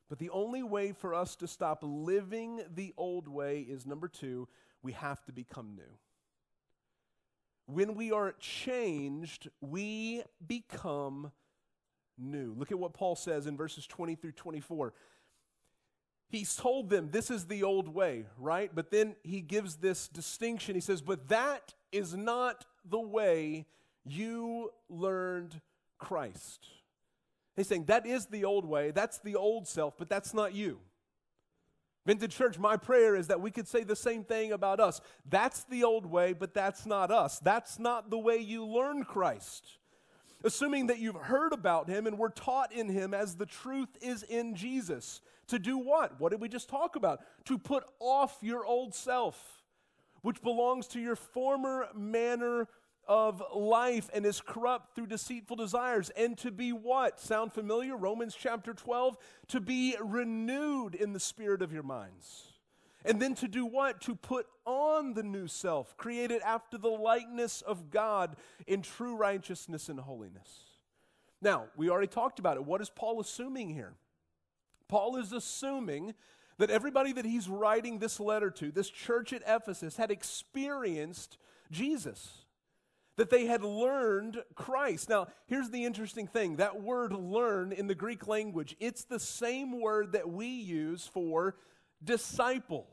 But 0.08 0.18
the 0.18 0.30
only 0.30 0.62
way 0.62 0.92
for 0.92 1.14
us 1.14 1.36
to 1.36 1.46
stop 1.46 1.80
living 1.82 2.62
the 2.74 2.94
old 2.96 3.28
way 3.28 3.60
is 3.60 3.86
number 3.86 4.08
two, 4.08 4.48
we 4.82 4.92
have 4.92 5.24
to 5.26 5.32
become 5.32 5.74
new. 5.76 5.98
When 7.66 7.94
we 7.94 8.12
are 8.12 8.34
changed, 8.40 9.50
we 9.60 10.22
become 10.46 11.30
new. 12.16 12.54
Look 12.56 12.72
at 12.72 12.78
what 12.78 12.94
Paul 12.94 13.14
says 13.14 13.46
in 13.46 13.56
verses 13.56 13.86
20 13.86 14.14
through 14.14 14.32
24. 14.32 14.94
He's 16.30 16.56
told 16.56 16.88
them 16.90 17.10
this 17.10 17.30
is 17.30 17.46
the 17.46 17.62
old 17.62 17.88
way, 17.88 18.26
right? 18.38 18.70
But 18.74 18.90
then 18.90 19.16
he 19.22 19.42
gives 19.42 19.76
this 19.76 20.08
distinction. 20.08 20.74
He 20.74 20.80
says, 20.80 21.02
But 21.02 21.28
that 21.28 21.74
is 21.92 22.14
not 22.14 22.64
the 22.84 23.00
way 23.00 23.66
you 24.04 24.72
learned 24.88 25.60
Christ. 25.98 26.66
He's 27.58 27.66
saying 27.66 27.86
that 27.86 28.06
is 28.06 28.26
the 28.26 28.44
old 28.44 28.64
way, 28.64 28.92
that's 28.92 29.18
the 29.18 29.34
old 29.34 29.66
self, 29.66 29.98
but 29.98 30.08
that's 30.08 30.32
not 30.32 30.54
you. 30.54 30.78
Vintage 32.06 32.36
Church, 32.36 32.56
my 32.56 32.76
prayer 32.76 33.16
is 33.16 33.26
that 33.26 33.40
we 33.40 33.50
could 33.50 33.66
say 33.66 33.82
the 33.82 33.96
same 33.96 34.22
thing 34.22 34.52
about 34.52 34.78
us. 34.78 35.00
That's 35.28 35.64
the 35.64 35.82
old 35.82 36.06
way, 36.06 36.32
but 36.32 36.54
that's 36.54 36.86
not 36.86 37.10
us. 37.10 37.40
That's 37.40 37.78
not 37.78 38.10
the 38.10 38.18
way 38.18 38.36
you 38.38 38.64
learn 38.64 39.04
Christ. 39.04 39.78
Assuming 40.44 40.86
that 40.86 41.00
you've 41.00 41.16
heard 41.16 41.52
about 41.52 41.88
him 41.88 42.06
and 42.06 42.16
were 42.16 42.30
taught 42.30 42.72
in 42.72 42.88
him 42.88 43.12
as 43.12 43.34
the 43.34 43.44
truth 43.44 43.88
is 44.00 44.22
in 44.22 44.54
Jesus. 44.54 45.20
To 45.48 45.58
do 45.58 45.76
what? 45.76 46.18
What 46.20 46.30
did 46.30 46.40
we 46.40 46.48
just 46.48 46.68
talk 46.68 46.94
about? 46.94 47.20
To 47.46 47.58
put 47.58 47.84
off 47.98 48.38
your 48.40 48.64
old 48.64 48.94
self, 48.94 49.64
which 50.22 50.40
belongs 50.42 50.86
to 50.88 51.00
your 51.00 51.16
former 51.16 51.88
manner 51.92 52.68
of 53.08 53.42
life 53.54 54.10
and 54.12 54.26
is 54.26 54.40
corrupt 54.40 54.94
through 54.94 55.06
deceitful 55.06 55.56
desires, 55.56 56.10
and 56.10 56.36
to 56.38 56.50
be 56.50 56.72
what? 56.72 57.18
Sound 57.18 57.52
familiar? 57.52 57.96
Romans 57.96 58.36
chapter 58.38 58.74
12. 58.74 59.16
To 59.48 59.60
be 59.60 59.96
renewed 60.00 60.94
in 60.94 61.14
the 61.14 61.20
spirit 61.20 61.62
of 61.62 61.72
your 61.72 61.82
minds. 61.82 62.52
And 63.04 63.22
then 63.22 63.34
to 63.36 63.48
do 63.48 63.64
what? 63.64 64.02
To 64.02 64.14
put 64.14 64.46
on 64.66 65.14
the 65.14 65.22
new 65.22 65.46
self, 65.46 65.96
created 65.96 66.42
after 66.42 66.76
the 66.76 66.88
likeness 66.88 67.62
of 67.62 67.90
God 67.90 68.36
in 68.66 68.82
true 68.82 69.16
righteousness 69.16 69.88
and 69.88 69.98
holiness. 69.98 70.64
Now, 71.40 71.66
we 71.76 71.88
already 71.88 72.08
talked 72.08 72.38
about 72.38 72.56
it. 72.56 72.64
What 72.64 72.80
is 72.80 72.90
Paul 72.90 73.20
assuming 73.20 73.70
here? 73.70 73.94
Paul 74.88 75.16
is 75.16 75.32
assuming 75.32 76.14
that 76.58 76.70
everybody 76.70 77.12
that 77.12 77.24
he's 77.24 77.48
writing 77.48 77.98
this 77.98 78.18
letter 78.18 78.50
to, 78.50 78.72
this 78.72 78.90
church 78.90 79.32
at 79.32 79.42
Ephesus, 79.46 79.96
had 79.96 80.10
experienced 80.10 81.38
Jesus 81.70 82.44
that 83.18 83.30
they 83.30 83.46
had 83.46 83.64
learned 83.64 84.42
Christ. 84.54 85.08
Now, 85.08 85.26
here's 85.48 85.70
the 85.70 85.84
interesting 85.84 86.28
thing 86.28 86.56
that 86.56 86.80
word 86.80 87.12
learn 87.12 87.72
in 87.72 87.88
the 87.88 87.94
Greek 87.94 88.28
language, 88.28 88.76
it's 88.80 89.04
the 89.04 89.18
same 89.18 89.80
word 89.80 90.12
that 90.12 90.30
we 90.30 90.46
use 90.46 91.10
for 91.12 91.56
disciple. 92.02 92.86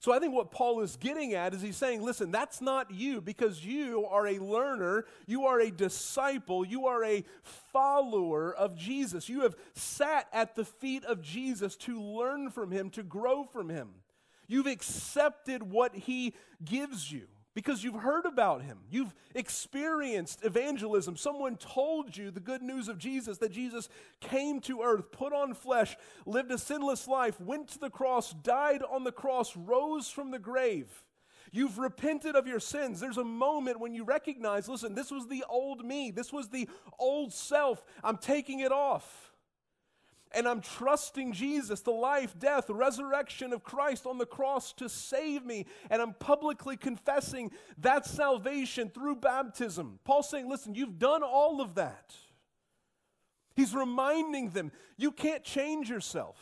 So 0.00 0.12
I 0.12 0.18
think 0.18 0.34
what 0.34 0.50
Paul 0.50 0.80
is 0.80 0.96
getting 0.96 1.34
at 1.34 1.54
is 1.54 1.62
he's 1.62 1.76
saying, 1.76 2.02
listen, 2.02 2.32
that's 2.32 2.60
not 2.60 2.90
you 2.90 3.20
because 3.20 3.64
you 3.64 4.04
are 4.06 4.26
a 4.26 4.38
learner, 4.38 5.04
you 5.26 5.44
are 5.44 5.60
a 5.60 5.70
disciple, 5.70 6.64
you 6.64 6.86
are 6.86 7.04
a 7.04 7.24
follower 7.72 8.52
of 8.52 8.74
Jesus. 8.76 9.28
You 9.28 9.42
have 9.42 9.54
sat 9.74 10.26
at 10.32 10.56
the 10.56 10.64
feet 10.64 11.04
of 11.04 11.22
Jesus 11.22 11.76
to 11.76 12.00
learn 12.00 12.50
from 12.50 12.72
him, 12.72 12.90
to 12.90 13.02
grow 13.04 13.44
from 13.44 13.68
him. 13.68 13.90
You've 14.48 14.66
accepted 14.66 15.62
what 15.62 15.94
he 15.94 16.34
gives 16.64 17.12
you 17.12 17.28
because 17.54 17.82
you've 17.82 18.02
heard 18.02 18.26
about 18.26 18.62
him. 18.62 18.78
You've 18.90 19.14
experienced 19.34 20.44
evangelism. 20.44 21.16
Someone 21.16 21.56
told 21.56 22.16
you 22.16 22.30
the 22.30 22.40
good 22.40 22.62
news 22.62 22.88
of 22.88 22.98
Jesus 22.98 23.38
that 23.38 23.52
Jesus 23.52 23.88
came 24.20 24.60
to 24.62 24.82
earth, 24.82 25.10
put 25.10 25.32
on 25.32 25.54
flesh, 25.54 25.96
lived 26.26 26.52
a 26.52 26.58
sinless 26.58 27.08
life, 27.08 27.40
went 27.40 27.68
to 27.68 27.78
the 27.78 27.90
cross, 27.90 28.32
died 28.32 28.82
on 28.88 29.04
the 29.04 29.12
cross, 29.12 29.56
rose 29.56 30.08
from 30.08 30.30
the 30.30 30.38
grave. 30.38 31.02
You've 31.52 31.78
repented 31.78 32.36
of 32.36 32.46
your 32.46 32.60
sins. 32.60 33.00
There's 33.00 33.18
a 33.18 33.24
moment 33.24 33.80
when 33.80 33.92
you 33.92 34.04
recognize 34.04 34.68
listen, 34.68 34.94
this 34.94 35.10
was 35.10 35.26
the 35.26 35.44
old 35.48 35.84
me, 35.84 36.12
this 36.12 36.32
was 36.32 36.48
the 36.48 36.68
old 36.98 37.32
self. 37.32 37.82
I'm 38.04 38.18
taking 38.18 38.60
it 38.60 38.70
off 38.70 39.29
and 40.32 40.46
I'm 40.46 40.60
trusting 40.60 41.32
Jesus, 41.32 41.80
the 41.80 41.90
life, 41.90 42.38
death, 42.38 42.68
resurrection 42.68 43.52
of 43.52 43.64
Christ 43.64 44.06
on 44.06 44.18
the 44.18 44.26
cross 44.26 44.72
to 44.74 44.88
save 44.88 45.44
me, 45.44 45.66
and 45.90 46.00
I'm 46.00 46.14
publicly 46.14 46.76
confessing 46.76 47.50
that 47.78 48.06
salvation 48.06 48.90
through 48.90 49.16
baptism. 49.16 49.98
Paul's 50.04 50.28
saying, 50.30 50.48
listen, 50.48 50.74
you've 50.74 50.98
done 50.98 51.22
all 51.22 51.60
of 51.60 51.74
that. 51.74 52.14
He's 53.56 53.74
reminding 53.74 54.50
them, 54.50 54.70
you 54.96 55.10
can't 55.10 55.42
change 55.42 55.90
yourself. 55.90 56.36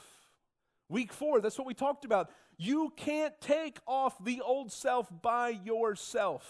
Week 0.89 1.13
four, 1.13 1.41
that's 1.41 1.59
what 1.59 1.67
we 1.67 1.75
talked 1.75 2.05
about. 2.05 2.31
You 2.57 2.93
can't 2.97 3.39
take 3.41 3.79
off 3.87 4.23
the 4.23 4.41
old 4.41 4.73
self 4.73 5.09
by 5.23 5.51
yourself. 5.51 6.47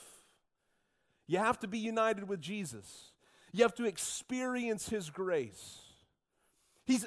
You 1.26 1.38
have 1.38 1.58
to 1.60 1.68
be 1.68 1.78
united 1.78 2.28
with 2.28 2.40
Jesus. 2.40 3.12
You 3.52 3.62
have 3.62 3.74
to 3.74 3.84
experience 3.84 4.88
His 4.88 5.10
grace. 5.10 5.78
He's 6.84 7.06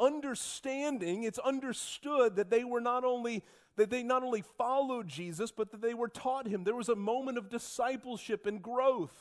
understanding, 0.00 1.22
it's 1.24 1.38
understood 1.38 2.36
that 2.36 2.50
they 2.50 2.64
were 2.64 2.80
not 2.80 3.04
only 3.04 3.42
that 3.76 3.90
they 3.90 4.02
not 4.02 4.24
only 4.24 4.42
followed 4.42 5.06
Jesus, 5.06 5.52
but 5.52 5.70
that 5.70 5.80
they 5.80 5.94
were 5.94 6.08
taught 6.08 6.48
him. 6.48 6.64
There 6.64 6.74
was 6.74 6.88
a 6.88 6.96
moment 6.96 7.38
of 7.38 7.48
discipleship 7.48 8.44
and 8.44 8.60
growth. 8.60 9.14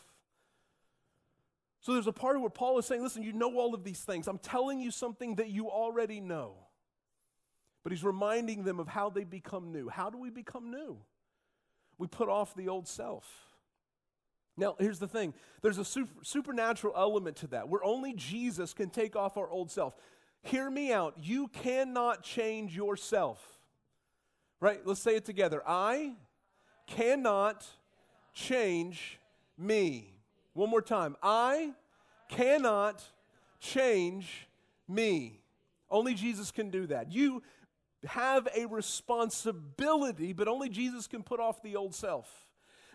So 1.80 1.94
there's 1.94 2.08
a 2.08 2.12
part 2.12 2.42
where 2.42 2.50
Paul 2.50 2.80
is 2.80 2.88
saying, 2.88 3.04
listen, 3.04 3.22
you 3.22 3.34
know 3.34 3.60
all 3.60 3.76
of 3.76 3.84
these 3.84 4.00
things. 4.00 4.28
I'm 4.28 4.40
telling 4.40 4.80
you 4.80 4.90
something 4.90 5.36
that 5.36 5.50
you 5.50 5.70
already 5.70 6.20
know. 6.20 6.56
But 7.84 7.92
he's 7.92 8.04
reminding 8.04 8.64
them 8.64 8.80
of 8.80 8.88
how 8.88 9.12
they 9.12 9.24
become 9.24 9.72
new. 9.72 9.90
How 9.90 10.10
do 10.10 10.18
we 10.18 10.32
become 10.32 10.72
new? 10.72 10.98
We 12.00 12.08
put 12.08 12.28
off 12.28 12.56
the 12.56 12.68
old 12.68 12.88
self. 12.88 13.26
Now, 14.58 14.76
here's 14.80 15.00
the 15.00 15.08
thing 15.08 15.36
there's 15.62 15.78
a 15.78 15.86
super, 15.86 16.24
supernatural 16.24 16.94
element 16.98 17.38
to 17.38 17.48
that 17.48 17.70
where 17.70 17.84
only 17.84 18.14
Jesus 18.14 18.74
can 18.74 18.90
take 18.90 19.16
off 19.16 19.38
our 19.38 19.50
old 19.50 19.70
self. 19.70 19.96
Hear 20.48 20.70
me 20.70 20.94
out. 20.94 21.16
You 21.22 21.50
cannot 21.50 22.24
change 22.24 22.74
yourself. 22.74 23.60
Right? 24.62 24.80
Let's 24.86 25.02
say 25.02 25.18
it 25.18 25.26
together. 25.26 25.62
I 25.68 26.14
cannot 26.86 27.66
change 28.34 29.20
me. 29.58 30.14
One 30.54 30.70
more 30.70 30.82
time. 30.82 31.18
I 31.22 31.74
cannot 32.30 33.04
change 33.60 34.48
me. 34.88 35.42
Only 35.90 36.14
Jesus 36.14 36.52
can 36.52 36.70
do 36.70 36.88
that. 36.88 37.12
You 37.12 37.44
have 38.06 38.48
a 38.56 38.68
responsibility, 38.68 40.32
but 40.32 40.48
only 40.48 40.70
Jesus 40.70 41.08
can 41.08 41.24
put 41.24 41.42
off 41.42 41.62
the 41.62 41.76
old 41.76 41.94
self. 41.94 42.30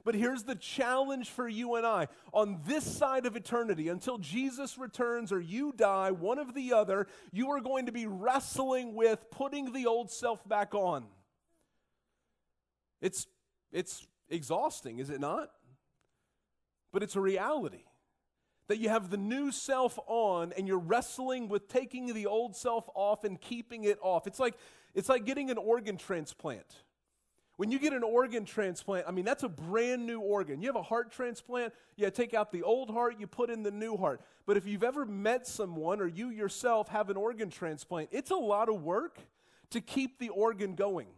But 0.04 0.14
here's 0.14 0.42
the 0.42 0.54
challenge 0.54 1.30
for 1.30 1.48
you 1.48 1.76
and 1.76 1.86
I. 1.86 2.08
On 2.32 2.60
this 2.66 2.84
side 2.84 3.26
of 3.26 3.36
eternity, 3.36 3.88
until 3.88 4.18
Jesus 4.18 4.76
returns 4.76 5.32
or 5.32 5.40
you 5.40 5.72
die, 5.72 6.10
one 6.10 6.38
of 6.38 6.54
the 6.54 6.72
other, 6.72 7.06
you 7.32 7.50
are 7.50 7.60
going 7.60 7.86
to 7.86 7.92
be 7.92 8.06
wrestling 8.06 8.94
with 8.94 9.30
putting 9.30 9.72
the 9.72 9.86
old 9.86 10.10
self 10.10 10.46
back 10.48 10.74
on. 10.74 11.04
It's, 13.00 13.26
it's 13.72 14.06
exhausting, 14.28 14.98
is 14.98 15.10
it 15.10 15.20
not? 15.20 15.50
But 16.92 17.02
it's 17.02 17.16
a 17.16 17.20
reality 17.20 17.84
that 18.68 18.78
you 18.78 18.88
have 18.88 19.10
the 19.10 19.16
new 19.16 19.52
self 19.52 19.98
on 20.06 20.52
and 20.56 20.66
you're 20.66 20.78
wrestling 20.78 21.48
with 21.48 21.68
taking 21.68 22.12
the 22.14 22.26
old 22.26 22.56
self 22.56 22.88
off 22.94 23.24
and 23.24 23.40
keeping 23.40 23.84
it 23.84 23.98
off. 24.00 24.26
It's 24.26 24.38
like, 24.38 24.54
it's 24.94 25.08
like 25.08 25.24
getting 25.24 25.50
an 25.50 25.58
organ 25.58 25.96
transplant 25.96 26.66
when 27.56 27.70
you 27.70 27.78
get 27.78 27.92
an 27.92 28.02
organ 28.02 28.44
transplant, 28.44 29.06
I 29.06 29.10
mean, 29.10 29.24
that's 29.24 29.42
a 29.42 29.48
brand 29.48 30.06
new 30.06 30.20
organ. 30.20 30.62
You 30.62 30.68
have 30.68 30.76
a 30.76 30.82
heart 30.82 31.12
transplant, 31.12 31.74
you 31.96 32.10
take 32.10 32.34
out 32.34 32.50
the 32.50 32.62
old 32.62 32.90
heart, 32.90 33.16
you 33.18 33.26
put 33.26 33.50
in 33.50 33.62
the 33.62 33.70
new 33.70 33.96
heart. 33.96 34.22
But 34.46 34.56
if 34.56 34.66
you've 34.66 34.82
ever 34.82 35.04
met 35.04 35.46
someone 35.46 36.00
or 36.00 36.06
you 36.06 36.30
yourself 36.30 36.88
have 36.88 37.10
an 37.10 37.16
organ 37.16 37.50
transplant, 37.50 38.08
it's 38.10 38.30
a 38.30 38.36
lot 38.36 38.68
of 38.68 38.82
work 38.82 39.18
to 39.70 39.80
keep 39.80 40.18
the 40.18 40.30
organ 40.30 40.74
going. 40.74 41.08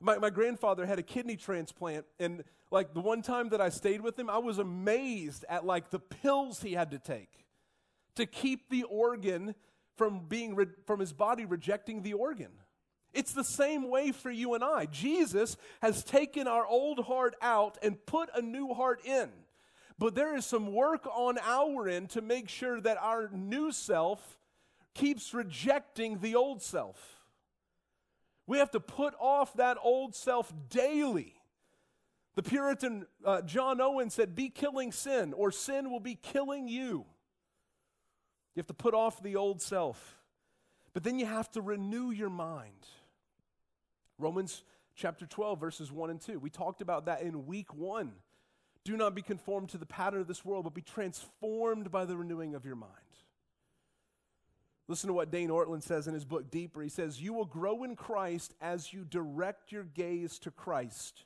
My, 0.00 0.18
my 0.18 0.30
grandfather 0.30 0.86
had 0.86 0.98
a 0.98 1.02
kidney 1.02 1.36
transplant, 1.36 2.06
and 2.18 2.42
like 2.70 2.94
the 2.94 3.00
one 3.00 3.22
time 3.22 3.50
that 3.50 3.60
I 3.60 3.68
stayed 3.68 4.00
with 4.00 4.18
him, 4.18 4.30
I 4.30 4.38
was 4.38 4.58
amazed 4.58 5.44
at 5.48 5.64
like 5.64 5.90
the 5.90 5.98
pills 5.98 6.62
he 6.62 6.72
had 6.72 6.90
to 6.92 6.98
take 6.98 7.46
to 8.16 8.26
keep 8.26 8.70
the 8.70 8.84
organ 8.84 9.54
from 9.96 10.26
being 10.26 10.54
re- 10.54 10.66
from 10.86 11.00
his 11.00 11.12
body 11.12 11.44
rejecting 11.44 12.02
the 12.02 12.14
organ. 12.14 12.50
It's 13.12 13.32
the 13.32 13.44
same 13.44 13.88
way 13.90 14.12
for 14.12 14.30
you 14.30 14.54
and 14.54 14.62
I. 14.62 14.86
Jesus 14.86 15.56
has 15.82 16.04
taken 16.04 16.46
our 16.46 16.64
old 16.64 17.00
heart 17.00 17.34
out 17.42 17.78
and 17.82 18.04
put 18.06 18.30
a 18.34 18.42
new 18.42 18.72
heart 18.72 19.04
in. 19.04 19.30
But 19.98 20.14
there 20.14 20.34
is 20.36 20.46
some 20.46 20.72
work 20.72 21.06
on 21.06 21.38
our 21.38 21.88
end 21.88 22.10
to 22.10 22.22
make 22.22 22.48
sure 22.48 22.80
that 22.80 22.98
our 23.02 23.28
new 23.32 23.72
self 23.72 24.38
keeps 24.94 25.34
rejecting 25.34 26.20
the 26.20 26.34
old 26.34 26.62
self. 26.62 27.20
We 28.46 28.58
have 28.58 28.70
to 28.72 28.80
put 28.80 29.14
off 29.20 29.54
that 29.54 29.76
old 29.82 30.14
self 30.14 30.52
daily. 30.70 31.34
The 32.36 32.42
Puritan 32.42 33.06
uh, 33.24 33.42
John 33.42 33.80
Owen 33.80 34.08
said, 34.08 34.34
Be 34.34 34.48
killing 34.48 34.92
sin, 34.92 35.32
or 35.32 35.50
sin 35.50 35.90
will 35.90 36.00
be 36.00 36.14
killing 36.14 36.68
you. 36.68 37.04
You 38.54 38.60
have 38.60 38.66
to 38.68 38.74
put 38.74 38.94
off 38.94 39.22
the 39.22 39.36
old 39.36 39.60
self. 39.60 40.16
But 40.92 41.04
then 41.04 41.18
you 41.18 41.26
have 41.26 41.50
to 41.52 41.60
renew 41.60 42.10
your 42.10 42.30
mind. 42.30 42.86
Romans 44.20 44.62
chapter 44.94 45.26
12, 45.26 45.58
verses 45.58 45.90
1 45.90 46.10
and 46.10 46.20
2. 46.20 46.38
We 46.38 46.50
talked 46.50 46.82
about 46.82 47.06
that 47.06 47.22
in 47.22 47.46
week 47.46 47.74
one. 47.74 48.12
Do 48.84 48.96
not 48.96 49.14
be 49.14 49.22
conformed 49.22 49.70
to 49.70 49.78
the 49.78 49.86
pattern 49.86 50.20
of 50.20 50.26
this 50.26 50.44
world, 50.44 50.64
but 50.64 50.74
be 50.74 50.82
transformed 50.82 51.90
by 51.90 52.04
the 52.04 52.16
renewing 52.16 52.54
of 52.54 52.64
your 52.64 52.76
mind. 52.76 52.92
Listen 54.88 55.08
to 55.08 55.14
what 55.14 55.30
Dane 55.30 55.50
Ortlund 55.50 55.82
says 55.82 56.08
in 56.08 56.14
his 56.14 56.24
book 56.24 56.50
Deeper. 56.50 56.82
He 56.82 56.88
says, 56.88 57.20
You 57.20 57.32
will 57.32 57.44
grow 57.44 57.84
in 57.84 57.94
Christ 57.94 58.54
as 58.60 58.92
you 58.92 59.04
direct 59.04 59.70
your 59.70 59.84
gaze 59.84 60.38
to 60.40 60.50
Christ. 60.50 61.24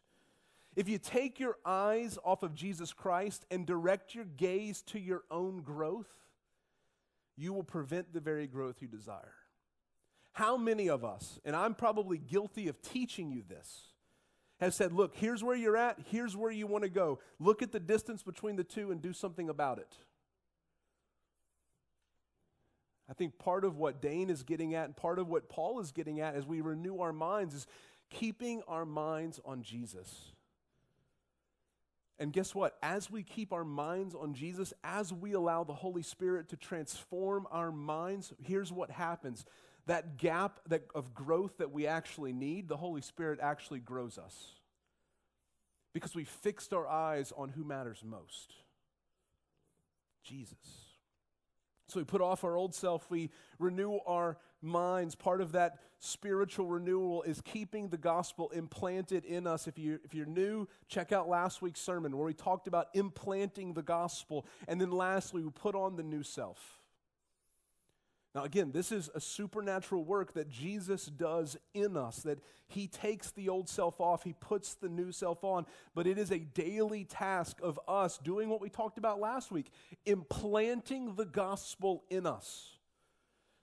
If 0.77 0.89
you 0.89 0.99
take 0.99 1.39
your 1.39 1.57
eyes 1.65 2.19
off 2.25 2.43
of 2.43 2.55
Jesus 2.55 2.93
Christ 2.93 3.47
and 3.51 3.65
direct 3.65 4.15
your 4.15 4.25
gaze 4.25 4.83
to 4.83 4.99
your 4.99 5.23
own 5.31 5.63
growth, 5.63 6.11
you 7.37 7.53
will 7.53 7.63
prevent 7.63 8.13
the 8.13 8.21
very 8.21 8.47
growth 8.47 8.83
you 8.83 8.89
desire. 8.89 9.35
How 10.35 10.57
many 10.57 10.89
of 10.91 11.05
us, 11.05 11.41
and 11.45 11.55
I'm 11.55 11.75
probably 11.75 12.19
guilty 12.19 12.67
of 12.67 12.83
teaching 12.83 13.31
you 13.31 13.45
this, 13.49 13.89
have 14.61 14.75
said, 14.75 14.93
look, 14.93 15.15
here's 15.15 15.45
where 15.45 15.57
you're 15.57 15.77
at, 15.77 15.99
here's 16.11 16.37
where 16.37 16.51
you 16.51 16.67
want 16.67 16.83
to 16.83 16.91
go. 16.91 17.21
Look 17.39 17.63
at 17.63 17.71
the 17.71 17.79
distance 17.79 18.23
between 18.23 18.57
the 18.57 18.65
two 18.65 18.91
and 18.91 19.01
do 19.01 19.13
something 19.13 19.49
about 19.49 19.79
it. 19.79 19.97
I 23.09 23.13
think 23.13 23.39
part 23.39 23.65
of 23.65 23.77
what 23.77 24.03
Dane 24.03 24.29
is 24.29 24.43
getting 24.43 24.75
at 24.75 24.87
and 24.87 24.97
part 24.97 25.21
of 25.21 25.29
what 25.29 25.49
Paul 25.49 25.79
is 25.79 25.93
getting 25.93 26.21
at 26.21 26.35
as 26.35 26.47
we 26.47 26.61
renew 26.61 26.99
our 26.99 27.13
minds 27.13 27.55
is 27.55 27.67
keeping 28.11 28.63
our 28.67 28.85
minds 28.85 29.41
on 29.45 29.63
Jesus. 29.63 30.33
And 32.19 32.33
guess 32.33 32.55
what? 32.57 32.77
As 32.83 33.09
we 33.09 33.23
keep 33.23 33.53
our 33.53 33.65
minds 33.65 34.17
on 34.17 34.35
Jesus, 34.35 34.73
as 34.83 35.13
we 35.13 35.33
allow 35.33 35.63
the 35.63 35.75
Holy 35.75 36.03
Spirit 36.03 36.49
to 36.49 36.57
transform 36.57 37.47
our 37.53 37.71
minds, 37.71 38.33
here's 38.43 38.73
what 38.73 38.91
happens 38.91 39.45
that 39.87 40.17
gap 40.17 40.61
that, 40.69 40.85
of 40.95 41.15
growth 41.15 41.59
that 41.59 41.73
we 41.73 41.87
actually 41.87 42.33
need, 42.33 42.69
the 42.69 42.77
Holy 42.77 43.03
Spirit 43.03 43.39
actually 43.43 43.81
grows 43.81 44.19
us. 44.19 44.53
Because 45.93 46.15
we 46.15 46.25
fixed 46.25 46.73
our 46.73 46.89
eyes 46.89 47.33
on 47.37 47.51
who 47.51 47.65
matters 47.65 48.03
most 48.05 48.55
Jesus. 50.25 50.57
So 51.89 52.01
we 52.01 52.05
put 52.05 52.23
off 52.23 52.45
our 52.45 52.57
old 52.57 52.75
self, 52.75 53.11
we 53.11 53.31
renew 53.59 53.99
our 54.07 54.39
minds. 54.63 55.15
Part 55.15 55.41
of 55.41 55.53
that 55.53 55.79
spiritual 55.99 56.67
renewal 56.67 57.23
is 57.23 57.41
keeping 57.43 57.89
the 57.89 57.99
gospel 57.99 58.49
implanted 58.51 59.25
in 59.25 59.47
us. 59.47 59.69
If, 59.69 59.79
you, 59.79 60.01
if 60.03 60.15
you're 60.15 60.27
new, 60.27 60.67
check 60.89 61.13
out 61.13 61.29
last 61.29 61.63
week's 61.63 61.81
sermon 61.81 62.17
where 62.17 62.27
we 62.27 62.35
talked 62.35 62.67
about 62.67 62.89
implanting 62.95 63.75
the 63.75 63.83
gospel. 63.83 64.47
And 64.67 64.81
then 64.81 64.91
lastly, 64.91 65.43
we 65.43 65.51
put 65.51 65.75
on 65.75 65.97
the 65.97 66.03
new 66.03 66.23
self. 66.23 66.81
Now, 68.35 68.43
again, 68.43 68.73
this 68.73 68.91
is 68.91 69.09
a 69.15 69.21
supernatural 69.21 70.05
work 70.05 70.33
that 70.33 70.49
Jesus 70.51 71.07
does 71.07 71.57
in 71.73 71.97
us, 71.97 72.17
that 72.23 72.41
he 72.67 72.89
takes 72.89 73.31
the 73.31 73.49
old 73.49 73.69
self 73.69 74.01
off, 74.01 74.25
he 74.25 74.33
puts 74.33 74.75
the 74.75 74.89
new 74.89 75.13
self 75.13 75.45
on, 75.45 75.67
but 75.95 76.09
it 76.09 76.19
is 76.19 76.33
a 76.33 76.41
daily 76.41 77.05
task 77.05 77.59
of 77.63 77.79
us 77.87 78.19
doing 78.19 78.49
what 78.49 78.61
we 78.61 78.69
talked 78.69 78.99
about 78.99 79.21
last 79.21 79.53
week, 79.53 79.71
implanting 80.05 81.15
the 81.15 81.27
gospel 81.27 82.03
in 82.11 82.27
us. 82.27 82.73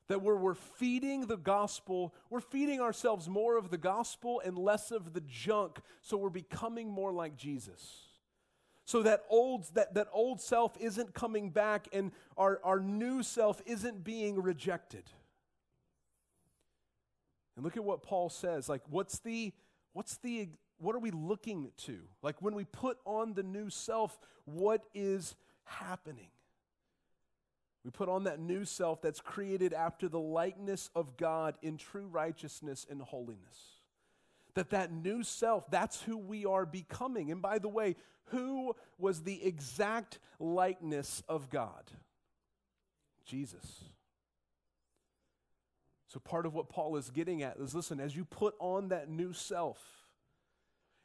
That 0.08 0.22
where 0.22 0.38
we're 0.38 0.56
feeding 0.56 1.28
the 1.28 1.38
gospel, 1.38 2.14
we're 2.30 2.40
feeding 2.40 2.80
ourselves 2.80 3.28
more 3.28 3.58
of 3.58 3.72
the 3.72 3.78
gospel 3.78 4.42
and 4.44 4.58
less 4.58 4.92
of 4.92 5.14
the 5.14 5.22
junk, 5.22 5.80
so 6.02 6.16
we're 6.16 6.30
becoming 6.30 6.90
more 6.90 7.12
like 7.12 7.36
Jesus. 7.36 8.11
So 8.86 9.04
that 9.04 9.24
old, 9.30 9.74
that, 9.74 9.94
that 9.94 10.08
old 10.12 10.42
self 10.42 10.76
isn't 10.80 11.14
coming 11.14 11.50
back 11.50 11.88
and 11.94 12.12
our, 12.38 12.60
our 12.64 12.80
new 12.80 13.24
self 13.24 13.62
isn't 13.66 14.04
being 14.04 14.42
rejected. 14.42 15.04
And 17.56 17.64
look 17.64 17.78
at 17.78 17.84
what 17.84 18.02
Paul 18.02 18.30
says. 18.30 18.68
Like, 18.68 18.82
what's 18.90 19.20
the, 19.20 19.54
what's 19.94 20.18
the, 20.18 20.50
what 20.78 20.96
are 20.96 21.00
we 21.00 21.12
looking 21.12 21.72
to? 21.86 22.00
Like 22.22 22.42
when 22.42 22.56
we 22.56 22.66
put 22.66 22.98
on 23.06 23.34
the 23.34 23.44
new 23.44 23.70
self, 23.70 24.18
what 24.46 24.84
is 24.94 25.36
happening? 25.64 26.30
We 27.84 27.92
put 27.92 28.10
on 28.10 28.26
that 28.26 28.40
new 28.40 28.66
self 28.66 29.02
that's 29.02 29.22
created 29.22 29.74
after 29.74 30.08
the 30.08 30.20
likeness 30.20 30.90
of 30.96 31.18
God 31.18 31.56
in 31.62 31.78
true 31.78 32.08
righteousness 32.08 32.86
and 32.90 33.02
holiness. 33.02 33.81
That 34.56 34.72
that 34.72 34.92
new 34.92 35.24
self, 35.24 35.70
that's 35.72 36.02
who 36.02 36.18
we 36.18 36.46
are 36.46 36.66
becoming. 36.66 37.32
And 37.32 37.42
by 37.42 37.60
the 37.60 37.70
way, 37.70 37.96
who 38.26 38.76
was 38.98 39.24
the 39.24 39.44
exact 39.44 40.20
likeness 40.40 41.24
of 41.30 41.50
God? 41.50 41.92
Jesus. 43.26 43.84
So 46.08 46.20
part 46.20 46.46
of 46.46 46.54
what 46.54 46.70
Paul 46.70 46.98
is 46.98 47.10
getting 47.10 47.44
at 47.44 47.58
is 47.58 47.74
listen, 47.74 48.00
as 48.00 48.16
you 48.16 48.26
put 48.26 48.56
on 48.60 48.90
that 48.90 49.10
new 49.10 49.32
self, 49.32 49.80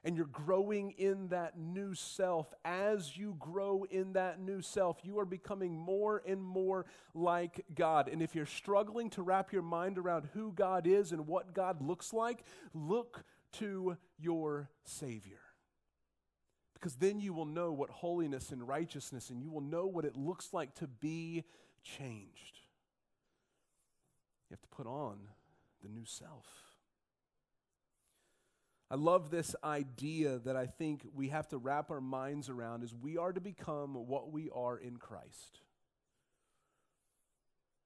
and 0.06 0.16
you're 0.16 0.26
growing 0.26 0.92
in 0.98 1.28
that 1.28 1.58
new 1.58 1.92
self. 1.92 2.54
As 2.64 3.16
you 3.16 3.34
grow 3.40 3.84
in 3.90 4.12
that 4.12 4.40
new 4.40 4.62
self, 4.62 4.98
you 5.02 5.18
are 5.18 5.24
becoming 5.24 5.76
more 5.76 6.22
and 6.24 6.40
more 6.40 6.86
like 7.12 7.64
God. 7.74 8.08
And 8.08 8.22
if 8.22 8.32
you're 8.32 8.46
struggling 8.46 9.10
to 9.10 9.22
wrap 9.22 9.52
your 9.52 9.62
mind 9.62 9.98
around 9.98 10.28
who 10.32 10.52
God 10.52 10.86
is 10.86 11.10
and 11.10 11.26
what 11.26 11.54
God 11.54 11.82
looks 11.82 12.12
like, 12.12 12.44
look 12.72 13.24
to 13.58 13.96
your 14.18 14.70
Savior. 14.84 15.40
Because 16.74 16.96
then 16.96 17.20
you 17.20 17.32
will 17.32 17.46
know 17.46 17.72
what 17.72 17.90
holiness 17.90 18.52
and 18.52 18.66
righteousness, 18.66 19.30
and 19.30 19.42
you 19.42 19.50
will 19.50 19.62
know 19.62 19.86
what 19.86 20.04
it 20.04 20.16
looks 20.16 20.52
like 20.52 20.74
to 20.76 20.86
be 20.86 21.44
changed. 21.82 22.60
You 24.48 24.54
have 24.54 24.62
to 24.62 24.68
put 24.68 24.86
on 24.86 25.18
the 25.82 25.88
new 25.88 26.04
self. 26.04 26.46
I 28.90 28.94
love 28.94 29.30
this 29.30 29.56
idea 29.64 30.38
that 30.44 30.54
I 30.54 30.66
think 30.66 31.06
we 31.12 31.28
have 31.28 31.48
to 31.48 31.58
wrap 31.58 31.90
our 31.90 32.00
minds 32.00 32.48
around 32.48 32.84
is 32.84 32.94
we 32.94 33.18
are 33.18 33.32
to 33.32 33.40
become 33.40 33.94
what 33.94 34.30
we 34.30 34.48
are 34.54 34.76
in 34.76 34.96
Christ. 34.96 35.60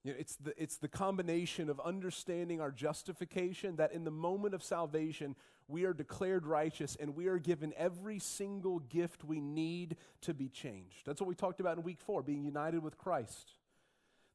You 0.05 0.13
know, 0.13 0.19
it's, 0.19 0.37
the, 0.37 0.53
it's 0.63 0.77
the 0.77 0.89
combination 0.89 1.71
of 1.71 1.81
understanding 1.81 2.61
our 2.61 2.71
justification 2.71 3.77
that 3.77 3.93
in 3.93 4.05
the 4.05 4.11
moment 4.11 4.55
of 4.55 4.63
salvation, 4.63 5.37
we 5.71 5.85
are 5.85 5.93
declared 5.93 6.47
righteous 6.47 6.97
and 6.99 7.15
we 7.15 7.29
are 7.29 7.39
given 7.39 7.73
every 7.77 8.19
single 8.19 8.81
gift 8.81 9.25
we 9.25 9.41
need 9.41 9.97
to 10.23 10.35
be 10.35 10.49
changed. 10.49 11.07
That's 11.07 11.21
what 11.21 11.29
we 11.29 11.35
talked 11.35 11.61
about 11.61 11.77
in 11.77 11.83
week 11.83 12.01
four, 12.01 12.23
being 12.23 12.45
united 12.45 12.83
with 12.83 12.99
Christ. 12.99 13.55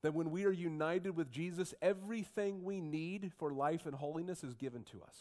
That 0.02 0.14
when 0.14 0.32
we 0.32 0.46
are 0.46 0.52
united 0.52 1.16
with 1.16 1.32
Jesus, 1.32 1.74
everything 1.82 2.64
we 2.64 2.80
need 2.80 3.32
for 3.38 3.52
life 3.52 3.86
and 3.86 3.96
holiness 3.96 4.44
is 4.44 4.54
given 4.54 4.84
to 4.86 5.02
us. 5.02 5.16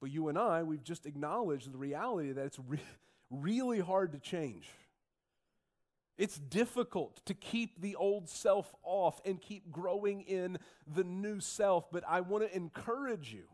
But 0.00 0.10
you 0.10 0.28
and 0.28 0.38
I, 0.38 0.62
we've 0.62 0.82
just 0.82 1.06
acknowledged 1.06 1.72
the 1.72 1.78
reality 1.78 2.32
that 2.32 2.46
it's 2.46 2.58
re- 2.58 2.80
really 3.30 3.78
hard 3.80 4.12
to 4.12 4.18
change. 4.18 4.68
It's 6.18 6.38
difficult 6.38 7.24
to 7.26 7.34
keep 7.34 7.80
the 7.80 7.96
old 7.96 8.28
self 8.28 8.74
off 8.82 9.20
and 9.24 9.40
keep 9.40 9.70
growing 9.70 10.22
in 10.22 10.58
the 10.92 11.04
new 11.04 11.40
self. 11.40 11.90
But 11.90 12.04
I 12.06 12.20
want 12.20 12.44
to 12.44 12.54
encourage 12.54 13.32
you 13.32 13.44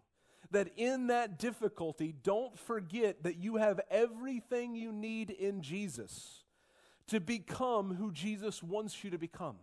that 0.50 0.70
in 0.76 1.08
that 1.08 1.38
difficulty, 1.38 2.14
don't 2.22 2.58
forget 2.58 3.22
that 3.24 3.36
you 3.36 3.56
have 3.56 3.80
everything 3.90 4.74
you 4.74 4.92
need 4.92 5.30
in 5.30 5.62
Jesus 5.62 6.44
to 7.08 7.20
become 7.20 7.94
who 7.94 8.12
Jesus 8.12 8.62
wants 8.62 9.02
you 9.02 9.10
to 9.10 9.18
become. 9.18 9.56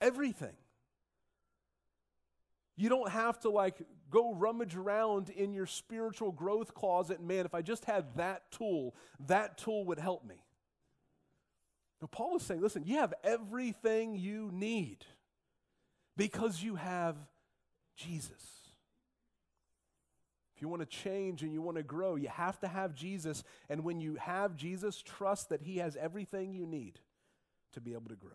Everything. 0.00 0.54
You 2.76 2.90
don't 2.90 3.10
have 3.10 3.40
to 3.40 3.50
like 3.50 3.80
go 4.10 4.34
rummage 4.34 4.76
around 4.76 5.30
in 5.30 5.52
your 5.54 5.66
spiritual 5.66 6.32
growth 6.32 6.74
closet. 6.74 7.22
Man, 7.22 7.46
if 7.46 7.54
I 7.54 7.62
just 7.62 7.86
had 7.86 8.16
that 8.16 8.50
tool, 8.50 8.94
that 9.26 9.56
tool 9.58 9.86
would 9.86 9.98
help 9.98 10.24
me. 10.24 10.36
Now, 12.02 12.08
Paul 12.12 12.36
is 12.36 12.42
saying, 12.42 12.60
listen, 12.60 12.84
you 12.84 12.98
have 12.98 13.14
everything 13.24 14.16
you 14.16 14.50
need 14.52 15.06
because 16.16 16.62
you 16.62 16.76
have 16.76 17.16
Jesus. 17.96 18.65
If 20.56 20.62
you 20.62 20.68
want 20.68 20.80
to 20.80 20.86
change 20.86 21.42
and 21.42 21.52
you 21.52 21.60
want 21.60 21.76
to 21.76 21.82
grow, 21.82 22.16
you 22.16 22.28
have 22.28 22.58
to 22.60 22.68
have 22.68 22.94
Jesus. 22.94 23.44
And 23.68 23.84
when 23.84 24.00
you 24.00 24.14
have 24.14 24.56
Jesus, 24.56 25.02
trust 25.02 25.50
that 25.50 25.60
He 25.60 25.78
has 25.78 25.96
everything 25.96 26.54
you 26.54 26.64
need 26.64 26.98
to 27.74 27.80
be 27.82 27.92
able 27.92 28.08
to 28.08 28.16
grow. 28.16 28.30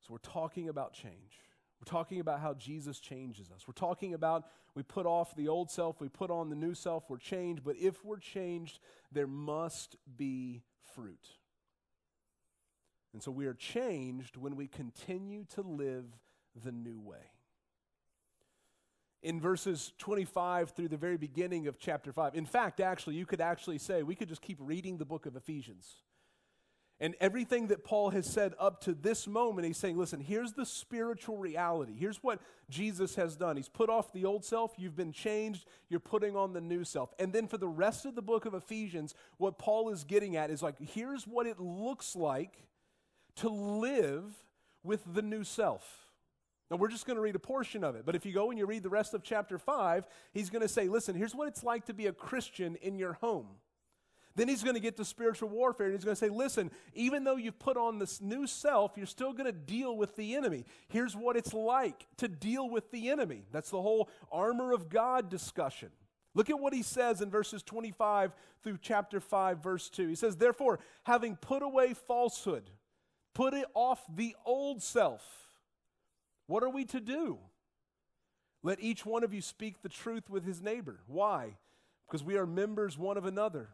So 0.00 0.08
we're 0.12 0.18
talking 0.18 0.68
about 0.68 0.92
change. 0.92 1.40
We're 1.80 1.88
talking 1.88 2.18
about 2.18 2.40
how 2.40 2.54
Jesus 2.54 2.98
changes 2.98 3.48
us. 3.54 3.68
We're 3.68 3.74
talking 3.74 4.12
about 4.12 4.46
we 4.74 4.82
put 4.82 5.06
off 5.06 5.36
the 5.36 5.46
old 5.46 5.70
self, 5.70 6.00
we 6.00 6.08
put 6.08 6.32
on 6.32 6.50
the 6.50 6.56
new 6.56 6.74
self, 6.74 7.04
we're 7.08 7.18
changed. 7.18 7.62
But 7.62 7.76
if 7.76 8.04
we're 8.04 8.18
changed, 8.18 8.80
there 9.12 9.28
must 9.28 9.94
be 10.16 10.62
fruit. 10.96 11.28
And 13.12 13.22
so 13.22 13.30
we 13.30 13.46
are 13.46 13.54
changed 13.54 14.36
when 14.36 14.56
we 14.56 14.66
continue 14.66 15.44
to 15.54 15.62
live 15.62 16.06
the 16.64 16.72
new 16.72 16.98
way. 16.98 17.30
In 19.22 19.40
verses 19.40 19.92
25 19.98 20.70
through 20.70 20.88
the 20.88 20.96
very 20.96 21.16
beginning 21.16 21.66
of 21.66 21.78
chapter 21.78 22.12
5, 22.12 22.34
in 22.34 22.46
fact, 22.46 22.80
actually, 22.80 23.16
you 23.16 23.26
could 23.26 23.40
actually 23.40 23.78
say 23.78 24.02
we 24.02 24.14
could 24.14 24.28
just 24.28 24.42
keep 24.42 24.58
reading 24.60 24.98
the 24.98 25.04
book 25.04 25.26
of 25.26 25.34
Ephesians 25.34 25.96
and 27.00 27.14
everything 27.20 27.68
that 27.68 27.84
Paul 27.84 28.10
has 28.10 28.26
said 28.26 28.54
up 28.58 28.80
to 28.82 28.92
this 28.92 29.28
moment, 29.28 29.66
he's 29.66 29.76
saying, 29.76 29.96
listen, 29.96 30.20
here's 30.20 30.52
the 30.52 30.66
spiritual 30.66 31.36
reality. 31.36 31.94
Here's 31.96 32.22
what 32.24 32.40
Jesus 32.68 33.14
has 33.14 33.36
done. 33.36 33.56
He's 33.56 33.68
put 33.68 33.88
off 33.88 34.12
the 34.12 34.24
old 34.24 34.44
self, 34.44 34.72
you've 34.76 34.96
been 34.96 35.12
changed, 35.12 35.66
you're 35.88 36.00
putting 36.00 36.34
on 36.34 36.52
the 36.52 36.60
new 36.60 36.82
self. 36.82 37.14
And 37.20 37.32
then 37.32 37.46
for 37.46 37.56
the 37.56 37.68
rest 37.68 38.04
of 38.04 38.16
the 38.16 38.22
book 38.22 38.46
of 38.46 38.54
Ephesians, 38.54 39.14
what 39.36 39.58
Paul 39.58 39.90
is 39.90 40.02
getting 40.02 40.36
at 40.36 40.50
is 40.50 40.60
like, 40.60 40.74
here's 40.80 41.24
what 41.24 41.46
it 41.46 41.60
looks 41.60 42.16
like 42.16 42.64
to 43.36 43.48
live 43.48 44.34
with 44.82 45.02
the 45.06 45.22
new 45.22 45.44
self. 45.44 46.07
Now, 46.70 46.76
we're 46.76 46.88
just 46.88 47.06
going 47.06 47.16
to 47.16 47.22
read 47.22 47.34
a 47.34 47.40
portion 47.40 47.82
of 47.82 47.96
it, 47.96 48.04
but 48.04 48.14
if 48.14 48.26
you 48.26 48.32
go 48.32 48.50
and 48.50 48.58
you 48.58 48.66
read 48.66 48.82
the 48.82 48.90
rest 48.90 49.14
of 49.14 49.22
chapter 49.22 49.58
5, 49.58 50.06
he's 50.32 50.50
going 50.50 50.62
to 50.62 50.68
say, 50.68 50.88
listen, 50.88 51.14
here's 51.14 51.34
what 51.34 51.48
it's 51.48 51.64
like 51.64 51.86
to 51.86 51.94
be 51.94 52.06
a 52.06 52.12
Christian 52.12 52.76
in 52.82 52.98
your 52.98 53.14
home. 53.14 53.46
Then 54.38 54.46
he's 54.46 54.62
going 54.62 54.74
to 54.74 54.80
get 54.80 54.96
to 54.98 55.04
spiritual 55.04 55.48
warfare 55.48 55.86
and 55.86 55.96
he's 55.96 56.04
going 56.04 56.14
to 56.14 56.18
say, 56.20 56.28
listen, 56.28 56.70
even 56.94 57.24
though 57.24 57.34
you've 57.34 57.58
put 57.58 57.76
on 57.76 57.98
this 57.98 58.20
new 58.20 58.46
self, 58.46 58.92
you're 58.96 59.06
still 59.06 59.32
going 59.32 59.46
to 59.46 59.52
deal 59.52 59.96
with 59.96 60.14
the 60.14 60.36
enemy. 60.36 60.64
Here's 60.88 61.16
what 61.16 61.36
it's 61.36 61.52
like 61.52 62.06
to 62.18 62.28
deal 62.28 62.70
with 62.70 62.92
the 62.92 63.10
enemy. 63.10 63.46
That's 63.50 63.70
the 63.70 63.82
whole 63.82 64.08
armor 64.30 64.72
of 64.72 64.88
God 64.90 65.28
discussion. 65.28 65.88
Look 66.34 66.50
at 66.50 66.60
what 66.60 66.72
he 66.72 66.84
says 66.84 67.20
in 67.20 67.30
verses 67.30 67.64
25 67.64 68.32
through 68.62 68.78
chapter 68.80 69.18
5, 69.18 69.60
verse 69.60 69.88
2. 69.88 70.06
He 70.06 70.14
says, 70.14 70.36
Therefore, 70.36 70.78
having 71.02 71.34
put 71.34 71.64
away 71.64 71.94
falsehood, 71.94 72.70
put 73.34 73.54
it 73.54 73.66
off 73.74 74.00
the 74.14 74.36
old 74.44 74.82
self. 74.82 75.47
What 76.48 76.64
are 76.64 76.70
we 76.70 76.84
to 76.86 77.00
do? 77.00 77.38
Let 78.64 78.80
each 78.80 79.06
one 79.06 79.22
of 79.22 79.32
you 79.32 79.40
speak 79.40 79.82
the 79.82 79.88
truth 79.88 80.28
with 80.28 80.44
his 80.44 80.60
neighbor. 80.60 80.98
Why? 81.06 81.58
Because 82.06 82.24
we 82.24 82.36
are 82.36 82.46
members 82.46 82.98
one 82.98 83.16
of 83.16 83.24
another. 83.24 83.68